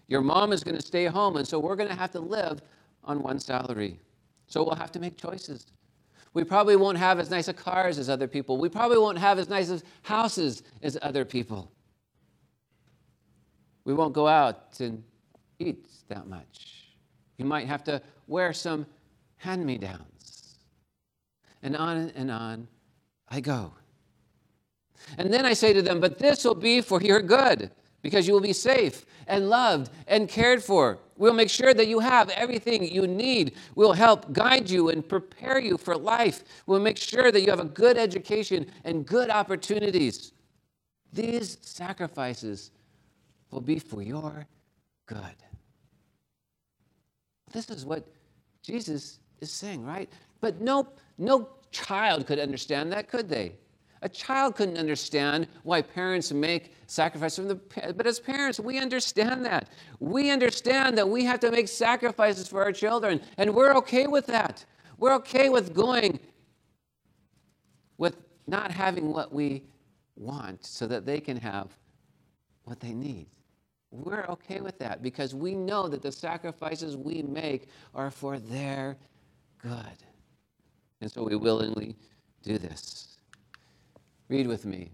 Your 0.07 0.21
mom 0.21 0.53
is 0.53 0.63
going 0.63 0.77
to 0.77 0.85
stay 0.85 1.05
home, 1.05 1.35
and 1.35 1.45
so 1.45 1.59
we're 1.59 1.75
going 1.75 1.89
to 1.89 1.95
have 1.95 2.11
to 2.11 2.21
live 2.21 2.61
on 3.03 3.21
one 3.21 3.37
salary. 3.37 3.99
So 4.47 4.63
we'll 4.63 4.75
have 4.75 4.93
to 4.93 4.99
make 4.99 5.17
choices. 5.17 5.65
We 6.33 6.45
probably 6.45 6.77
won't 6.77 6.97
have 6.97 7.19
as 7.19 7.29
nice 7.29 7.49
a 7.49 7.53
cars 7.53 7.99
as 7.99 8.09
other 8.09 8.27
people. 8.27 8.57
We 8.57 8.69
probably 8.69 8.97
won't 8.97 9.17
have 9.17 9.39
as 9.39 9.49
nice 9.49 9.69
as 9.69 9.83
houses 10.03 10.63
as 10.81 10.97
other 11.01 11.25
people. 11.25 11.69
We 13.83 13.93
won't 13.93 14.13
go 14.13 14.27
out 14.27 14.79
and 14.79 15.03
eat 15.59 15.85
that 16.07 16.27
much. 16.27 16.93
You 17.37 17.45
might 17.45 17.67
have 17.67 17.83
to 17.85 18.01
wear 18.27 18.53
some 18.53 18.85
hand 19.37 19.65
me 19.65 19.77
downs. 19.77 20.57
And 21.63 21.75
on 21.75 22.11
and 22.15 22.29
on 22.29 22.67
I 23.29 23.39
go. 23.41 23.73
And 25.17 25.33
then 25.33 25.45
I 25.45 25.53
say 25.53 25.73
to 25.73 25.81
them, 25.81 25.99
But 25.99 26.19
this 26.19 26.43
will 26.43 26.55
be 26.55 26.81
for 26.81 27.01
your 27.01 27.21
good, 27.21 27.71
because 28.01 28.27
you 28.27 28.33
will 28.33 28.41
be 28.41 28.53
safe 28.53 29.05
and 29.27 29.49
loved 29.49 29.91
and 30.07 30.29
cared 30.29 30.63
for. 30.63 30.99
We'll 31.17 31.33
make 31.33 31.49
sure 31.49 31.73
that 31.73 31.87
you 31.87 31.99
have 31.99 32.29
everything 32.29 32.83
you 32.89 33.07
need. 33.07 33.55
We'll 33.75 33.93
help 33.93 34.31
guide 34.33 34.69
you 34.69 34.89
and 34.89 35.07
prepare 35.07 35.59
you 35.59 35.77
for 35.77 35.95
life. 35.95 36.43
We'll 36.65 36.79
make 36.79 36.97
sure 36.97 37.31
that 37.31 37.41
you 37.41 37.49
have 37.49 37.59
a 37.59 37.65
good 37.65 37.97
education 37.97 38.67
and 38.83 39.05
good 39.05 39.29
opportunities. 39.29 40.31
These 41.11 41.57
sacrifices 41.61 42.71
will 43.51 43.61
be 43.61 43.79
for 43.79 44.01
your 44.01 44.45
good. 45.07 45.35
This 47.51 47.69
is 47.69 47.85
what 47.85 48.07
Jesus 48.61 49.19
is 49.41 49.51
saying, 49.51 49.83
right? 49.83 50.09
But 50.41 50.61
no, 50.61 50.87
no 51.17 51.49
child 51.71 52.27
could 52.27 52.39
understand 52.39 52.91
that, 52.91 53.09
could 53.09 53.29
they? 53.29 53.53
A 54.01 54.09
child 54.09 54.55
couldn't 54.55 54.77
understand 54.77 55.47
why 55.63 55.81
parents 55.81 56.31
make 56.31 56.73
sacrifices 56.85 57.37
from 57.39 57.47
the 57.47 57.93
but 57.93 58.05
as 58.05 58.19
parents 58.19 58.59
we 58.59 58.77
understand 58.77 59.43
that. 59.45 59.69
We 59.99 60.29
understand 60.29 60.97
that 60.97 61.09
we 61.09 61.25
have 61.25 61.39
to 61.39 61.51
make 61.51 61.67
sacrifices 61.67 62.47
for 62.47 62.63
our 62.63 62.71
children 62.71 63.21
and 63.37 63.53
we're 63.53 63.75
okay 63.77 64.07
with 64.07 64.27
that. 64.27 64.65
We're 64.99 65.15
okay 65.15 65.49
with 65.49 65.73
going 65.73 66.19
with 67.97 68.17
not 68.45 68.71
having 68.71 69.11
what 69.11 69.33
we 69.33 69.63
want 70.15 70.65
so 70.65 70.85
that 70.87 71.05
they 71.05 71.19
can 71.19 71.37
have 71.37 71.75
what 72.65 72.79
they 72.79 72.93
need. 72.93 73.27
We're 73.89 74.25
okay 74.25 74.61
with 74.61 74.77
that 74.79 75.01
because 75.01 75.33
we 75.33 75.55
know 75.55 75.87
that 75.87 76.01
the 76.01 76.11
sacrifices 76.11 76.97
we 76.97 77.21
make 77.23 77.69
are 77.95 78.11
for 78.11 78.37
their 78.37 78.97
good. 79.61 80.03
And 81.01 81.11
so 81.11 81.23
we 81.23 81.35
willingly 81.35 81.95
do 82.43 82.57
this. 82.57 83.17
Read 84.29 84.47
with 84.47 84.65
me. 84.65 84.91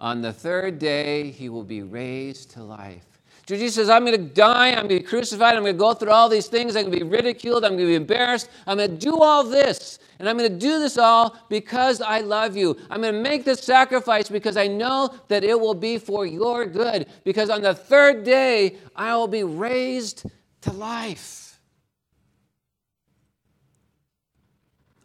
On 0.00 0.22
the 0.22 0.32
third 0.32 0.78
day, 0.78 1.30
he 1.30 1.48
will 1.48 1.64
be 1.64 1.82
raised 1.82 2.50
to 2.52 2.62
life. 2.62 3.04
Jesus 3.46 3.76
says, 3.76 3.88
I'm 3.88 4.04
going 4.04 4.18
to 4.18 4.34
die, 4.34 4.70
I'm 4.70 4.88
going 4.88 4.88
to 4.88 4.94
be 4.96 5.02
crucified, 5.02 5.54
I'm 5.54 5.62
going 5.62 5.76
to 5.76 5.78
go 5.78 5.94
through 5.94 6.10
all 6.10 6.28
these 6.28 6.48
things, 6.48 6.74
I'm 6.74 6.86
going 6.86 6.98
to 6.98 7.04
be 7.04 7.08
ridiculed, 7.08 7.64
I'm 7.64 7.72
going 7.72 7.84
to 7.84 7.86
be 7.86 7.94
embarrassed, 7.94 8.50
I'm 8.66 8.78
going 8.78 8.90
to 8.90 8.96
do 8.96 9.22
all 9.22 9.44
this, 9.44 10.00
and 10.18 10.28
I'm 10.28 10.36
going 10.36 10.50
to 10.50 10.58
do 10.58 10.80
this 10.80 10.98
all 10.98 11.38
because 11.48 12.00
I 12.00 12.22
love 12.22 12.56
you. 12.56 12.76
I'm 12.90 13.02
going 13.02 13.14
to 13.14 13.20
make 13.20 13.44
this 13.44 13.60
sacrifice 13.60 14.28
because 14.28 14.56
I 14.56 14.66
know 14.66 15.14
that 15.28 15.44
it 15.44 15.58
will 15.58 15.74
be 15.74 15.96
for 15.96 16.26
your 16.26 16.66
good, 16.66 17.06
because 17.22 17.48
on 17.48 17.62
the 17.62 17.72
third 17.72 18.24
day, 18.24 18.78
I 18.96 19.14
will 19.14 19.28
be 19.28 19.44
raised 19.44 20.26
to 20.62 20.72
life. 20.72 21.45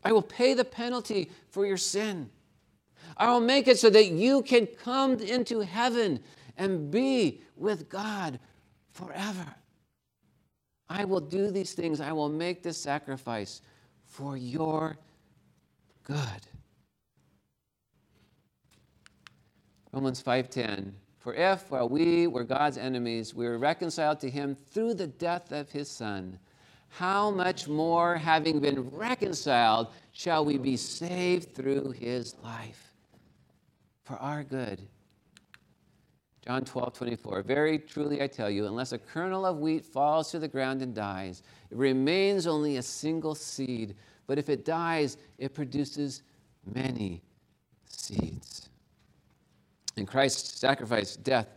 I 0.04 0.12
will 0.12 0.22
pay 0.22 0.54
the 0.54 0.66
penalty 0.66 1.30
for 1.50 1.66
your 1.66 1.78
sin. 1.78 2.30
I 3.18 3.32
will 3.32 3.42
make 3.42 3.68
it 3.68 3.78
so 3.80 3.90
that 3.90 4.08
you 4.08 4.42
can 4.42 4.66
come 4.66 5.20
into 5.20 5.60
heaven 5.60 6.22
and 6.58 6.90
be 6.90 7.42
with 7.56 7.90
God 7.90 8.40
forever. 8.92 9.56
I 10.90 11.06
will 11.06 11.22
do 11.22 11.52
these 11.52 11.74
things. 11.74 12.02
I 12.02 12.12
will 12.12 12.30
make 12.30 12.64
this 12.64 12.78
sacrifice 12.78 13.62
for 14.06 14.36
your 14.36 14.98
good. 16.04 16.48
Romans 19.92 20.22
5:10 20.22 20.94
For 21.20 21.34
if 21.34 21.70
while 21.70 21.88
we 21.88 22.28
were 22.28 22.44
God's 22.44 22.78
enemies 22.78 23.34
we 23.34 23.46
were 23.46 23.58
reconciled 23.58 24.20
to 24.22 24.30
him 24.30 24.56
through 24.56 24.96
the 24.96 25.08
death 25.08 25.52
of 25.52 25.72
his 25.72 25.90
son 25.90 26.40
how 26.92 27.32
much 27.32 27.68
more 27.68 28.16
having 28.16 28.60
been 28.60 28.90
reconciled 28.90 29.88
shall 30.12 30.46
we 30.46 30.58
be 30.58 30.78
saved 30.78 31.56
through 31.56 31.92
his 31.92 32.36
life 32.44 32.94
for 34.04 34.18
our 34.18 34.44
good 34.44 34.82
John 36.46 36.66
12, 36.66 36.94
24. 36.94 37.44
Very 37.44 37.78
truly 37.78 38.22
I 38.22 38.28
tell 38.28 38.50
you, 38.50 38.66
unless 38.66 38.94
a 38.94 38.98
kernel 38.98 39.46
of 39.46 39.60
wheat 39.60 39.86
falls 39.86 40.32
to 40.32 40.40
the 40.40 40.48
ground 40.48 40.82
and 40.82 40.94
dies, 40.94 41.44
it 41.70 41.78
remains 41.78 42.48
only 42.48 42.78
a 42.78 42.82
single 42.82 43.36
seed. 43.36 43.96
But 44.26 44.40
if 44.40 44.50
it 44.50 44.66
dies, 44.66 45.18
it 45.38 45.54
produces 45.54 46.24
many 46.74 47.22
seeds. 47.86 48.70
In 49.98 50.06
Christ's 50.08 50.60
sacrifice, 50.60 51.16
death, 51.16 51.48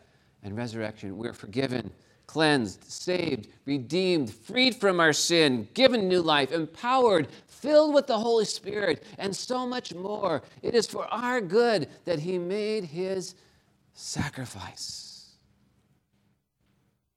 and 0.42 0.54
resurrection, 0.54 1.16
we're 1.16 1.32
forgiven, 1.32 1.90
cleansed, 2.26 2.84
saved, 2.90 3.48
redeemed, 3.64 4.32
freed 4.32 4.74
from 4.74 5.00
our 5.00 5.12
sin, 5.12 5.68
given 5.74 6.08
new 6.08 6.22
life, 6.22 6.52
empowered, 6.52 7.28
filled 7.46 7.94
with 7.94 8.06
the 8.06 8.18
Holy 8.18 8.44
Spirit, 8.44 9.04
and 9.18 9.34
so 9.34 9.66
much 9.66 9.94
more. 9.94 10.42
It 10.62 10.74
is 10.74 10.86
for 10.86 11.06
our 11.12 11.40
good 11.40 11.88
that 12.04 12.18
He 12.18 12.38
made 12.38 12.84
His 12.84 13.34
sacrifice. 13.92 15.04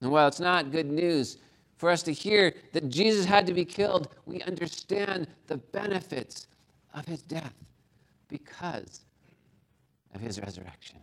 And 0.01 0.11
while 0.11 0.27
it's 0.27 0.39
not 0.39 0.71
good 0.71 0.85
news 0.85 1.37
for 1.77 1.89
us 1.89 2.03
to 2.03 2.13
hear 2.13 2.53
that 2.73 2.89
Jesus 2.89 3.25
had 3.25 3.47
to 3.47 3.53
be 3.53 3.65
killed, 3.65 4.09
we 4.25 4.41
understand 4.41 5.27
the 5.47 5.57
benefits 5.57 6.47
of 6.93 7.05
his 7.05 7.21
death 7.21 7.53
because 8.27 9.01
of 10.13 10.21
his 10.21 10.39
resurrection. 10.39 10.97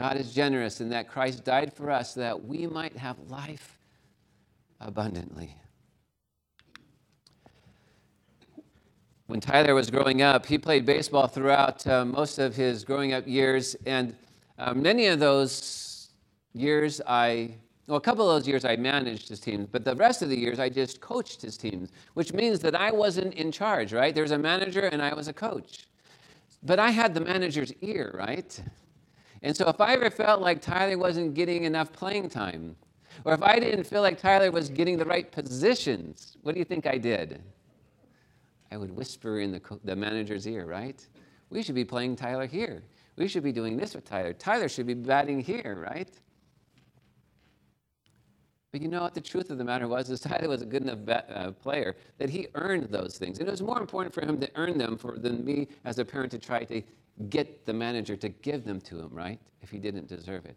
God 0.00 0.16
is 0.16 0.32
generous 0.32 0.80
in 0.80 0.88
that 0.90 1.08
Christ 1.08 1.44
died 1.44 1.72
for 1.72 1.90
us 1.90 2.14
so 2.14 2.20
that 2.20 2.44
we 2.44 2.66
might 2.66 2.96
have 2.96 3.18
life 3.28 3.78
abundantly. 4.80 5.54
when 9.30 9.40
Tyler 9.40 9.76
was 9.76 9.90
growing 9.90 10.22
up, 10.22 10.44
he 10.44 10.58
played 10.58 10.84
baseball 10.84 11.28
throughout 11.28 11.86
uh, 11.86 12.04
most 12.04 12.40
of 12.40 12.56
his 12.56 12.82
growing 12.82 13.12
up 13.12 13.28
years. 13.28 13.76
And 13.86 14.16
uh, 14.58 14.74
many 14.74 15.06
of 15.06 15.20
those 15.20 16.08
years, 16.52 17.00
I, 17.06 17.54
well, 17.86 17.96
a 17.96 18.00
couple 18.00 18.28
of 18.28 18.40
those 18.40 18.48
years 18.48 18.64
I 18.64 18.74
managed 18.74 19.28
his 19.28 19.38
teams, 19.38 19.68
but 19.70 19.84
the 19.84 19.94
rest 19.94 20.22
of 20.22 20.30
the 20.30 20.36
years 20.36 20.58
I 20.58 20.68
just 20.68 21.00
coached 21.00 21.42
his 21.42 21.56
teams, 21.56 21.92
which 22.14 22.32
means 22.32 22.58
that 22.60 22.74
I 22.74 22.90
wasn't 22.90 23.34
in 23.34 23.52
charge, 23.52 23.92
right? 23.92 24.12
There's 24.12 24.32
a 24.32 24.38
manager 24.38 24.86
and 24.86 25.00
I 25.00 25.14
was 25.14 25.28
a 25.28 25.32
coach. 25.32 25.86
But 26.64 26.80
I 26.80 26.90
had 26.90 27.14
the 27.14 27.20
manager's 27.20 27.72
ear, 27.82 28.12
right? 28.18 28.60
And 29.42 29.56
so 29.56 29.68
if 29.68 29.80
I 29.80 29.94
ever 29.94 30.10
felt 30.10 30.40
like 30.40 30.60
Tyler 30.60 30.98
wasn't 30.98 31.34
getting 31.34 31.64
enough 31.64 31.92
playing 31.92 32.28
time, 32.28 32.76
or 33.24 33.34
if 33.34 33.42
I 33.42 33.58
didn't 33.58 33.84
feel 33.84 34.02
like 34.02 34.18
Tyler 34.18 34.50
was 34.50 34.68
getting 34.68 34.96
the 34.96 35.04
right 35.04 35.30
positions, 35.30 36.36
what 36.42 36.52
do 36.52 36.58
you 36.58 36.64
think 36.64 36.86
I 36.86 36.98
did? 36.98 37.42
I 38.70 38.76
would 38.76 38.94
whisper 38.94 39.40
in 39.40 39.50
the, 39.50 39.60
the 39.84 39.96
manager's 39.96 40.46
ear, 40.46 40.66
right? 40.66 41.04
We 41.48 41.62
should 41.62 41.74
be 41.74 41.84
playing 41.84 42.16
Tyler 42.16 42.46
here. 42.46 42.82
We 43.16 43.26
should 43.28 43.42
be 43.42 43.52
doing 43.52 43.76
this 43.76 43.94
with 43.94 44.04
Tyler. 44.04 44.32
Tyler 44.32 44.68
should 44.68 44.86
be 44.86 44.94
batting 44.94 45.40
here, 45.40 45.84
right? 45.90 46.08
But 48.72 48.82
you 48.82 48.88
know 48.88 49.02
what? 49.02 49.14
The 49.14 49.20
truth 49.20 49.50
of 49.50 49.58
the 49.58 49.64
matter 49.64 49.88
was, 49.88 50.10
is 50.10 50.20
Tyler 50.20 50.48
was 50.48 50.62
a 50.62 50.66
good 50.66 50.82
enough 50.82 51.04
bet, 51.04 51.28
uh, 51.34 51.50
player 51.50 51.96
that 52.18 52.30
he 52.30 52.46
earned 52.54 52.84
those 52.84 53.18
things. 53.18 53.38
And 53.38 53.48
it 53.48 53.50
was 53.50 53.62
more 53.62 53.80
important 53.80 54.14
for 54.14 54.20
him 54.20 54.38
to 54.40 54.50
earn 54.54 54.78
them 54.78 54.96
for, 54.96 55.18
than 55.18 55.44
me 55.44 55.68
as 55.84 55.98
a 55.98 56.04
parent 56.04 56.30
to 56.32 56.38
try 56.38 56.64
to 56.64 56.82
get 57.28 57.66
the 57.66 57.72
manager 57.72 58.16
to 58.16 58.28
give 58.28 58.64
them 58.64 58.80
to 58.82 59.00
him, 59.00 59.10
right? 59.12 59.40
If 59.60 59.70
he 59.70 59.78
didn't 59.78 60.06
deserve 60.06 60.46
it. 60.46 60.56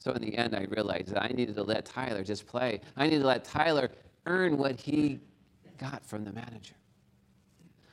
So 0.00 0.12
in 0.12 0.20
the 0.20 0.36
end, 0.36 0.54
I 0.54 0.64
realized 0.64 1.08
that 1.08 1.22
I 1.22 1.28
needed 1.28 1.54
to 1.56 1.62
let 1.62 1.86
Tyler 1.86 2.24
just 2.24 2.46
play. 2.46 2.80
I 2.96 3.04
needed 3.04 3.20
to 3.20 3.26
let 3.26 3.44
Tyler 3.44 3.90
earn 4.26 4.58
what 4.58 4.78
he 4.78 5.20
got 5.78 6.04
from 6.04 6.24
the 6.24 6.32
manager. 6.32 6.74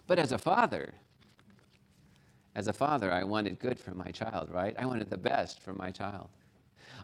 But 0.08 0.20
as 0.20 0.32
a 0.32 0.38
father, 0.38 0.94
as 2.56 2.68
a 2.68 2.74
father, 2.74 3.12
I 3.14 3.24
wanted 3.24 3.60
good 3.60 3.80
for 3.80 3.94
my 3.94 4.12
child, 4.12 4.50
right? 4.52 4.76
I 4.78 4.86
wanted 4.86 5.10
the 5.10 5.18
best 5.18 5.62
for 5.62 5.74
my 5.74 5.92
child. 5.92 6.30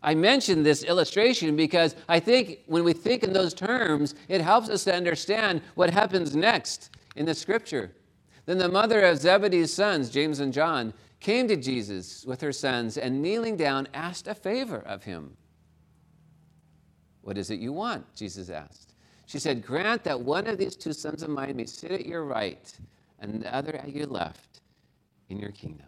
I 0.04 0.16
mention 0.16 0.64
this 0.64 0.84
illustration 0.84 1.56
because 1.56 1.96
I 2.08 2.20
think 2.20 2.60
when 2.68 2.84
we 2.84 2.94
think 2.94 3.24
in 3.24 3.34
those 3.34 3.54
terms, 3.54 4.16
it 4.28 4.42
helps 4.42 4.70
us 4.70 4.84
to 4.86 4.94
understand 4.94 5.62
what 5.76 5.90
happens 5.90 6.36
next 6.36 6.90
in 7.16 7.26
the 7.26 7.34
scripture. 7.34 7.92
Then 8.46 8.58
the 8.58 8.70
mother 8.70 9.02
of 9.02 9.20
Zebedee's 9.20 9.74
sons, 9.74 10.10
James 10.10 10.40
and 10.40 10.54
John, 10.54 10.94
came 11.20 11.48
to 11.48 11.56
Jesus 11.56 12.26
with 12.26 12.42
her 12.42 12.54
sons 12.54 12.98
and 12.98 13.22
kneeling 13.22 13.58
down 13.58 13.88
asked 13.94 14.28
a 14.28 14.36
favor 14.36 14.80
of 14.80 15.04
him. 15.04 15.36
What 17.22 17.38
is 17.38 17.50
it 17.50 17.60
you 17.60 17.74
want? 17.74 18.06
Jesus 18.16 18.50
asked. 18.50 18.94
She 19.26 19.40
said, 19.40 19.66
Grant 19.66 20.06
that 20.06 20.22
one 20.22 20.48
of 20.48 20.58
these 20.58 20.76
two 20.76 20.94
sons 20.94 21.24
of 21.24 21.30
mine 21.30 21.58
may 21.58 21.66
sit 21.66 21.92
at 21.92 22.06
your 22.06 22.24
right 22.24 22.72
and 23.20 23.42
the 23.42 23.54
other 23.54 23.76
at 23.76 23.94
your 23.94 24.06
left 24.06 24.62
in 25.28 25.38
your 25.38 25.52
kingdom. 25.52 25.88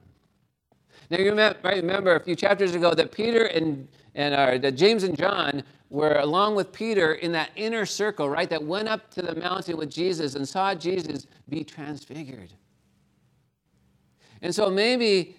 Now, 1.10 1.18
you 1.20 1.32
remember 1.32 2.16
a 2.16 2.20
few 2.20 2.36
chapters 2.36 2.76
ago 2.76 2.94
that 2.94 3.12
Peter 3.12 3.46
and, 3.46 3.88
and 4.16 4.34
uh, 4.34 4.58
that 4.60 4.74
James 4.74 5.04
and 5.04 5.18
John 5.18 5.64
were 5.90 6.20
along 6.20 6.56
with 6.56 6.72
Peter 6.72 7.14
in 7.16 7.32
that 7.32 7.50
inner 7.56 7.86
circle, 7.86 8.30
right, 8.30 8.50
that 8.50 8.64
went 8.64 8.88
up 8.88 9.10
to 9.12 9.22
the 9.22 9.36
mountain 9.36 9.78
with 9.78 9.90
Jesus 9.90 10.36
and 10.36 10.48
saw 10.48 10.76
Jesus 10.76 11.26
be 11.48 11.64
transfigured. 11.64 12.54
And 14.42 14.54
so 14.54 14.70
maybe 14.70 15.36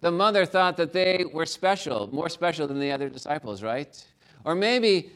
the 0.00 0.10
mother 0.10 0.46
thought 0.46 0.76
that 0.76 0.92
they 0.92 1.24
were 1.32 1.46
special, 1.46 2.08
more 2.14 2.28
special 2.28 2.66
than 2.68 2.78
the 2.78 2.92
other 2.92 3.08
disciples, 3.08 3.62
right? 3.62 4.04
Or 4.44 4.54
maybe 4.54 5.10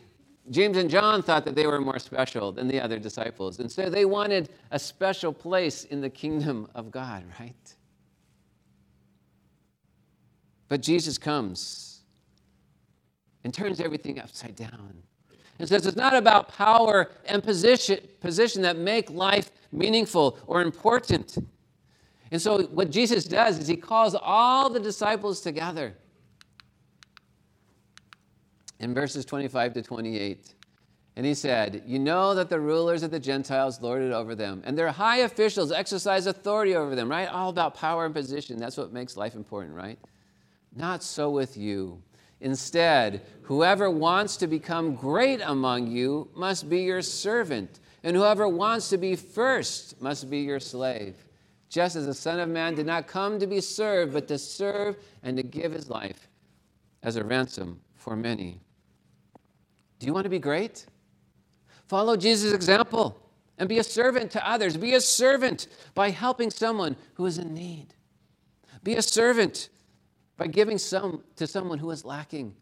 James 0.51 0.77
and 0.77 0.91
John 0.91 1.23
thought 1.23 1.45
that 1.45 1.55
they 1.55 1.67
were 1.67 1.81
more 1.81 1.99
special 1.99 2.51
than 2.51 2.67
the 2.67 2.81
other 2.81 2.99
disciples. 2.99 3.61
And 3.61 3.71
so 3.71 3.89
they 3.89 4.05
wanted 4.05 4.49
a 4.73 4.79
special 4.79 5.33
place 5.33 5.85
in 5.85 6.01
the 6.01 6.11
kingdom 6.11 6.69
of 6.75 6.91
God, 6.91 7.23
right? 7.39 7.77
But 10.71 10.81
Jesus 10.81 11.19
comes 11.19 12.03
and 13.43 13.53
turns 13.53 13.81
everything 13.81 14.21
upside 14.21 14.55
down 14.55 15.03
and 15.59 15.69
says 15.69 15.85
it's 15.85 15.97
not 15.97 16.15
about 16.15 16.49
power 16.49 17.11
and 17.27 17.43
position, 17.43 17.99
position 18.21 18.63
that 18.63 18.79
make 18.79 19.11
life 19.11 19.51
meaningful 19.73 20.39
or 20.47 20.63
important. 20.63 21.37
And 22.31 22.41
so 22.41 22.63
what 22.63 22.91
Jesus 22.91 23.25
does 23.25 23.59
is 23.59 23.67
he 23.67 23.77
calls 23.77 24.15
all 24.15 24.71
the 24.71 24.79
disciples 24.79 25.41
together 25.41 25.97
in 28.79 28.95
verses 28.95 29.25
25 29.25 29.75
to 29.75 29.83
28. 29.83 30.55
And 31.17 31.27
he 31.27 31.35
said, 31.35 31.83
You 31.85 31.99
know 31.99 32.33
that 32.37 32.49
the 32.49 32.61
rulers 32.61 33.03
of 33.03 33.11
the 33.11 33.19
Gentiles 33.19 33.81
lord 33.83 34.03
it 34.03 34.13
over 34.13 34.37
them, 34.37 34.63
and 34.65 34.79
their 34.79 34.93
high 34.93 35.19
officials 35.19 35.73
exercise 35.73 36.27
authority 36.27 36.77
over 36.77 36.95
them, 36.95 37.11
right? 37.11 37.29
All 37.29 37.51
about 37.51 37.75
power 37.75 38.07
and 38.07 38.15
position. 38.15 38.57
That's 38.57 38.77
what 38.77 38.93
makes 38.93 39.17
life 39.17 39.35
important, 39.35 39.75
right? 39.75 39.99
Not 40.75 41.03
so 41.03 41.31
with 41.31 41.57
you. 41.57 42.03
Instead, 42.41 43.23
whoever 43.43 43.91
wants 43.91 44.37
to 44.39 44.47
become 44.47 44.95
great 44.95 45.41
among 45.45 45.89
you 45.89 46.31
must 46.35 46.69
be 46.71 46.83
your 46.83 47.03
servant, 47.03 47.81
and 48.03 48.17
whoever 48.17 48.49
wants 48.49 48.89
to 48.89 48.97
be 48.97 49.15
first 49.15 50.01
must 50.01 50.31
be 50.31 50.39
your 50.39 50.61
slave. 50.61 51.17
Just 51.69 51.97
as 51.97 52.07
the 52.07 52.15
Son 52.15 52.41
of 52.41 52.49
Man 52.49 52.75
did 52.75 52.87
not 52.87 53.07
come 53.07 53.39
to 53.39 53.47
be 53.47 53.61
served, 53.61 54.13
but 54.13 54.27
to 54.29 54.39
serve 54.39 54.97
and 55.23 55.37
to 55.37 55.43
give 55.43 55.73
his 55.73 55.91
life 55.91 56.29
as 57.03 57.17
a 57.17 57.25
ransom 57.25 57.81
for 57.95 58.17
many. 58.17 58.61
Do 59.99 60.07
you 60.07 60.15
want 60.15 60.25
to 60.25 60.31
be 60.31 60.39
great? 60.39 60.87
Follow 61.87 62.17
Jesus' 62.17 62.53
example 62.53 63.21
and 63.59 63.69
be 63.69 63.79
a 63.79 63.85
servant 63.85 64.31
to 64.33 64.49
others. 64.49 64.77
Be 64.77 64.95
a 64.95 65.01
servant 65.01 65.69
by 65.95 66.11
helping 66.11 66.51
someone 66.51 66.97
who 67.15 67.27
is 67.27 67.37
in 67.37 67.53
need. 67.53 67.95
Be 68.83 68.95
a 68.95 69.03
servant 69.03 69.69
by 70.41 70.47
giving 70.47 70.79
some 70.79 71.23
to 71.37 71.47
someone 71.47 71.79
who 71.79 71.91
is 71.91 72.03
lacking. 72.03 72.55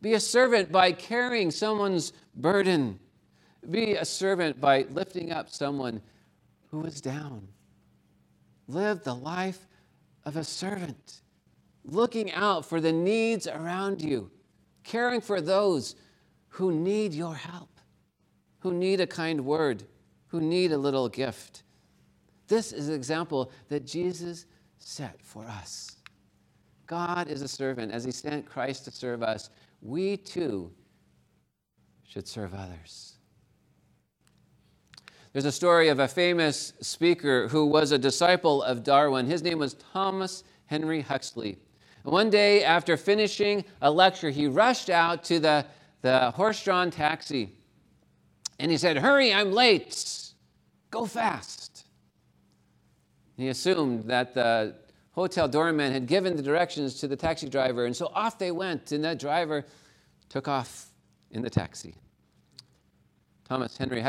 Be 0.00 0.14
a 0.14 0.20
servant 0.20 0.72
by 0.72 0.92
carrying 0.92 1.50
someone's 1.50 2.14
burden. 2.34 2.98
Be 3.70 3.96
a 3.96 4.04
servant 4.06 4.58
by 4.58 4.86
lifting 4.92 5.30
up 5.30 5.50
someone 5.50 6.00
who 6.70 6.82
is 6.84 7.02
down. 7.02 7.46
Live 8.66 9.04
the 9.04 9.14
life 9.14 9.66
of 10.24 10.38
a 10.38 10.42
servant, 10.42 11.20
looking 11.84 12.32
out 12.32 12.64
for 12.64 12.80
the 12.80 12.92
needs 12.92 13.46
around 13.46 14.00
you, 14.00 14.30
caring 14.82 15.20
for 15.20 15.42
those 15.42 15.96
who 16.48 16.72
need 16.72 17.12
your 17.12 17.34
help, 17.34 17.78
who 18.60 18.72
need 18.72 19.02
a 19.02 19.06
kind 19.06 19.44
word, 19.44 19.84
who 20.28 20.40
need 20.40 20.72
a 20.72 20.78
little 20.78 21.10
gift. 21.10 21.62
This 22.46 22.72
is 22.72 22.88
an 22.88 22.94
example 22.94 23.52
that 23.68 23.84
Jesus 23.84 24.46
set 24.78 25.20
for 25.20 25.44
us. 25.44 25.97
God 26.88 27.28
is 27.28 27.42
a 27.42 27.48
servant. 27.48 27.92
As 27.92 28.02
He 28.02 28.10
sent 28.10 28.46
Christ 28.46 28.84
to 28.86 28.90
serve 28.90 29.22
us, 29.22 29.50
we 29.80 30.16
too 30.16 30.72
should 32.02 32.26
serve 32.26 32.52
others. 32.54 33.14
There's 35.32 35.44
a 35.44 35.52
story 35.52 35.88
of 35.88 36.00
a 36.00 36.08
famous 36.08 36.72
speaker 36.80 37.46
who 37.46 37.66
was 37.66 37.92
a 37.92 37.98
disciple 37.98 38.62
of 38.64 38.82
Darwin. 38.82 39.26
His 39.26 39.42
name 39.42 39.58
was 39.58 39.74
Thomas 39.92 40.42
Henry 40.66 41.02
Huxley. 41.02 41.58
One 42.02 42.30
day, 42.30 42.64
after 42.64 42.96
finishing 42.96 43.64
a 43.82 43.90
lecture, 43.90 44.30
he 44.30 44.46
rushed 44.46 44.88
out 44.88 45.22
to 45.24 45.38
the, 45.38 45.66
the 46.00 46.30
horse 46.32 46.64
drawn 46.64 46.90
taxi 46.90 47.52
and 48.58 48.70
he 48.70 48.76
said, 48.76 48.98
Hurry, 48.98 49.32
I'm 49.32 49.52
late. 49.52 50.32
Go 50.90 51.06
fast. 51.06 51.84
He 53.36 53.48
assumed 53.48 54.04
that 54.04 54.34
the 54.34 54.74
hotel 55.18 55.48
doorman 55.48 55.92
had 55.92 56.06
given 56.06 56.36
the 56.36 56.42
directions 56.42 56.94
to 57.00 57.08
the 57.08 57.16
taxi 57.16 57.48
driver, 57.48 57.86
and 57.86 57.96
so 57.96 58.06
off 58.14 58.38
they 58.38 58.52
went, 58.52 58.92
and 58.92 59.04
that 59.04 59.18
driver 59.18 59.64
took 60.28 60.46
off 60.46 60.86
in 61.32 61.42
the 61.42 61.50
taxi. 61.50 61.94
Thomas 63.48 63.76
Henry 63.76 64.04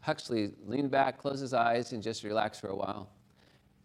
Huxley 0.00 0.52
leaned 0.66 0.90
back, 0.90 1.18
closed 1.18 1.42
his 1.42 1.52
eyes, 1.52 1.92
and 1.92 2.02
just 2.02 2.24
relaxed 2.24 2.60
for 2.60 2.68
a 2.68 2.76
while. 2.76 3.10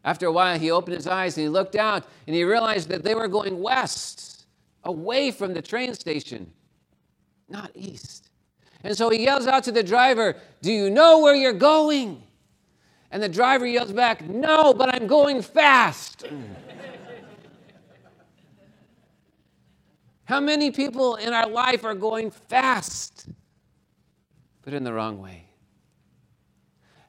After 0.06 0.28
a 0.28 0.32
while, 0.32 0.58
he 0.58 0.71
opened 0.71 0.95
his 0.95 1.08
eyes 1.08 1.38
and 1.38 1.43
he 1.43 1.49
looked 1.49 1.75
out 1.75 2.06
and 2.25 2.36
he 2.36 2.43
realized 2.43 2.88
that 2.89 3.04
they 3.04 3.15
were 3.15 3.28
going 3.28 3.60
west, 3.60 4.45
away 4.86 5.32
from 5.32 5.54
the 5.54 5.62
train 5.62 5.93
station, 5.93 6.52
not 7.49 7.71
east. 7.73 8.30
And 8.84 8.95
so 8.95 9.10
he 9.10 9.23
yells 9.23 9.45
out 9.45 9.65
to 9.65 9.73
the 9.73 9.84
driver, 9.84 10.38
Do 10.62 10.71
you 10.71 10.89
know 10.89 11.19
where 11.19 11.36
you're 11.36 11.52
going? 11.52 12.23
And 13.12 13.24
the 13.24 13.30
driver 13.30 13.65
yells 13.65 13.91
back, 13.91 14.28
No, 14.28 14.74
but 14.74 14.93
I'm 14.93 15.08
going 15.08 15.41
fast. 15.41 16.26
How 20.26 20.39
many 20.39 20.69
people 20.69 21.15
in 21.15 21.34
our 21.34 21.50
life 21.50 21.84
are 21.84 21.95
going 21.95 22.30
fast, 22.30 23.28
but 24.62 24.74
in 24.74 24.84
the 24.84 24.93
wrong 24.93 25.19
way? 25.19 25.45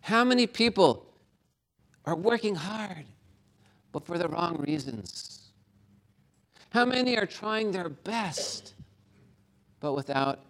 How 0.01 0.25
many 0.25 0.47
people 0.47 1.07
are 2.07 2.17
working 2.17 2.55
hard, 2.55 3.05
but 3.93 4.07
for 4.07 4.17
the 4.17 4.27
wrong 4.27 4.57
reasons? 4.57 5.51
How 6.71 6.87
many 6.87 7.19
are 7.19 7.27
trying 7.27 7.73
their 7.73 7.91
best, 7.91 8.73
but 9.81 9.93
without 9.93 10.41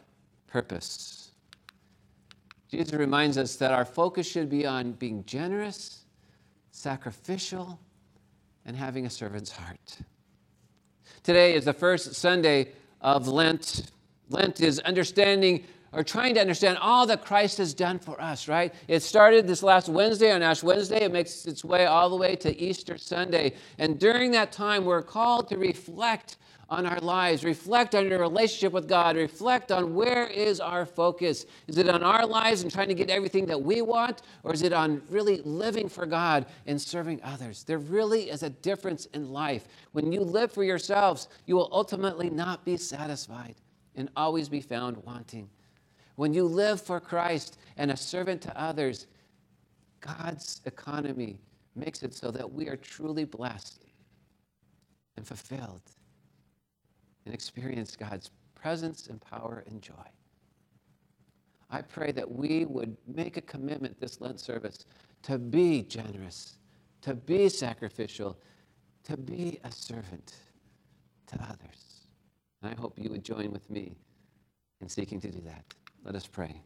purpose? 0.47 1.20
Jesus 2.71 2.93
reminds 2.93 3.37
us 3.37 3.57
that 3.57 3.73
our 3.73 3.85
focus 3.85 4.29
should 4.29 4.49
be 4.49 4.65
on 4.65 4.93
being 4.93 5.25
generous, 5.25 6.05
sacrificial, 6.71 7.81
and 8.65 8.77
having 8.77 9.07
a 9.07 9.11
servant's 9.11 9.51
heart. 9.51 9.99
Today 11.25 11.55
is 11.55 11.65
the 11.65 11.73
first 11.73 12.15
Sunday 12.15 12.69
of 13.01 13.27
Lent. 13.27 13.91
Lent 14.29 14.61
is 14.61 14.79
understanding 14.81 15.65
or 15.93 16.05
trying 16.05 16.35
to 16.35 16.41
understand 16.41 16.79
all 16.79 17.07
that 17.07 17.25
Christ 17.25 17.59
has 17.59 17.75
done 17.75 17.99
for 17.99 18.21
us, 18.21 18.47
right? 18.47 18.73
It 18.87 19.01
started 19.01 19.49
this 19.49 19.65
last 19.65 19.89
Wednesday 19.89 20.31
on 20.31 20.41
Ash 20.41 20.63
Wednesday. 20.63 21.03
It 21.03 21.13
makes 21.13 21.47
its 21.47 21.65
way 21.65 21.87
all 21.87 22.09
the 22.09 22.17
way 22.17 22.37
to 22.37 22.57
Easter 22.57 22.97
Sunday. 22.97 23.55
And 23.79 23.99
during 23.99 24.31
that 24.31 24.53
time, 24.53 24.85
we're 24.85 25.03
called 25.03 25.49
to 25.49 25.59
reflect 25.59 26.37
on 26.71 26.87
our 26.87 27.01
lives, 27.01 27.45
reflect 27.45 27.95
on 27.97 28.09
your 28.09 28.21
relationship 28.21 28.73
with 28.73 28.89
God, 28.89 29.17
reflect 29.17 29.73
on 29.73 29.95
where 29.95 30.27
is 30.27 30.61
our 30.61 30.87
focus. 30.87 31.45
Is 31.67 31.79
it 31.79 31.89
on 31.89 32.05
our 32.05 32.25
lives 32.25 32.63
and 32.63 32.71
trying 32.71 32.89
to 32.89 32.95
get 32.95 33.11
everything 33.11 33.47
that 33.47 33.61
we 33.61 33.83
want, 33.83 34.23
or 34.45 34.55
is 34.55 34.63
it 34.63 34.73
on 34.73 35.03
really 35.11 35.41
living 35.43 35.89
for 35.89 36.07
God 36.07 36.47
and 36.67 36.81
serving 36.81 37.21
others? 37.25 37.65
There 37.65 37.79
really 37.79 38.31
is 38.31 38.45
a 38.45 38.51
difference 38.51 39.07
in 39.07 39.33
life. 39.33 39.67
When 39.93 40.13
you 40.13 40.21
live 40.21 40.53
for 40.53 40.63
yourselves, 40.63 41.29
you 41.47 41.57
will 41.57 41.69
ultimately 41.73 42.31
not 42.31 42.65
be 42.65 42.77
satisfied 42.77 43.57
and 43.97 44.09
always 44.17 44.49
be 44.49 44.61
found 44.61 44.97
wanting. 44.99 45.51
When 46.15 46.33
you 46.33 46.45
live 46.45 46.81
for 46.81 47.01
Christ 47.01 47.59
and 47.77 47.91
a 47.91 47.97
servant 47.97 48.43
to 48.43 48.61
others, 48.61 49.09
God's 50.01 50.61
economy 50.67 51.41
makes 51.75 52.03
it 52.03 52.15
so 52.15 52.31
that 52.31 52.53
we 52.53 52.69
are 52.69 52.77
truly 52.77 53.25
blessed 53.25 53.85
and 55.17 55.27
fulfilled 55.27 55.83
and 57.31 57.35
experience 57.37 57.95
God's 57.95 58.29
presence 58.57 59.07
and 59.07 59.21
power 59.21 59.63
and 59.69 59.81
joy. 59.81 59.95
I 61.71 61.81
pray 61.81 62.11
that 62.11 62.29
we 62.29 62.65
would 62.65 62.97
make 63.07 63.37
a 63.37 63.41
commitment 63.41 64.01
this 64.01 64.21
Lent 64.21 64.41
service 64.41 64.85
to 65.23 65.39
be 65.39 65.83
generous, 65.83 66.59
to 67.03 67.15
be 67.15 67.49
sacrificial, 67.49 68.37
to 69.05 69.17
be 69.17 69.61
a 69.63 69.71
servant 69.71 70.35
to 71.29 71.37
others. 71.41 72.09
And 72.61 72.73
I 72.73 72.81
hope 72.81 72.99
you 72.99 73.11
would 73.11 73.25
join 73.25 73.53
with 73.53 73.71
me 73.71 73.95
in 74.81 74.89
seeking 74.89 75.21
to 75.21 75.31
do 75.31 75.41
that. 75.43 75.65
Let 76.03 76.17
us 76.17 76.27
pray. 76.27 76.61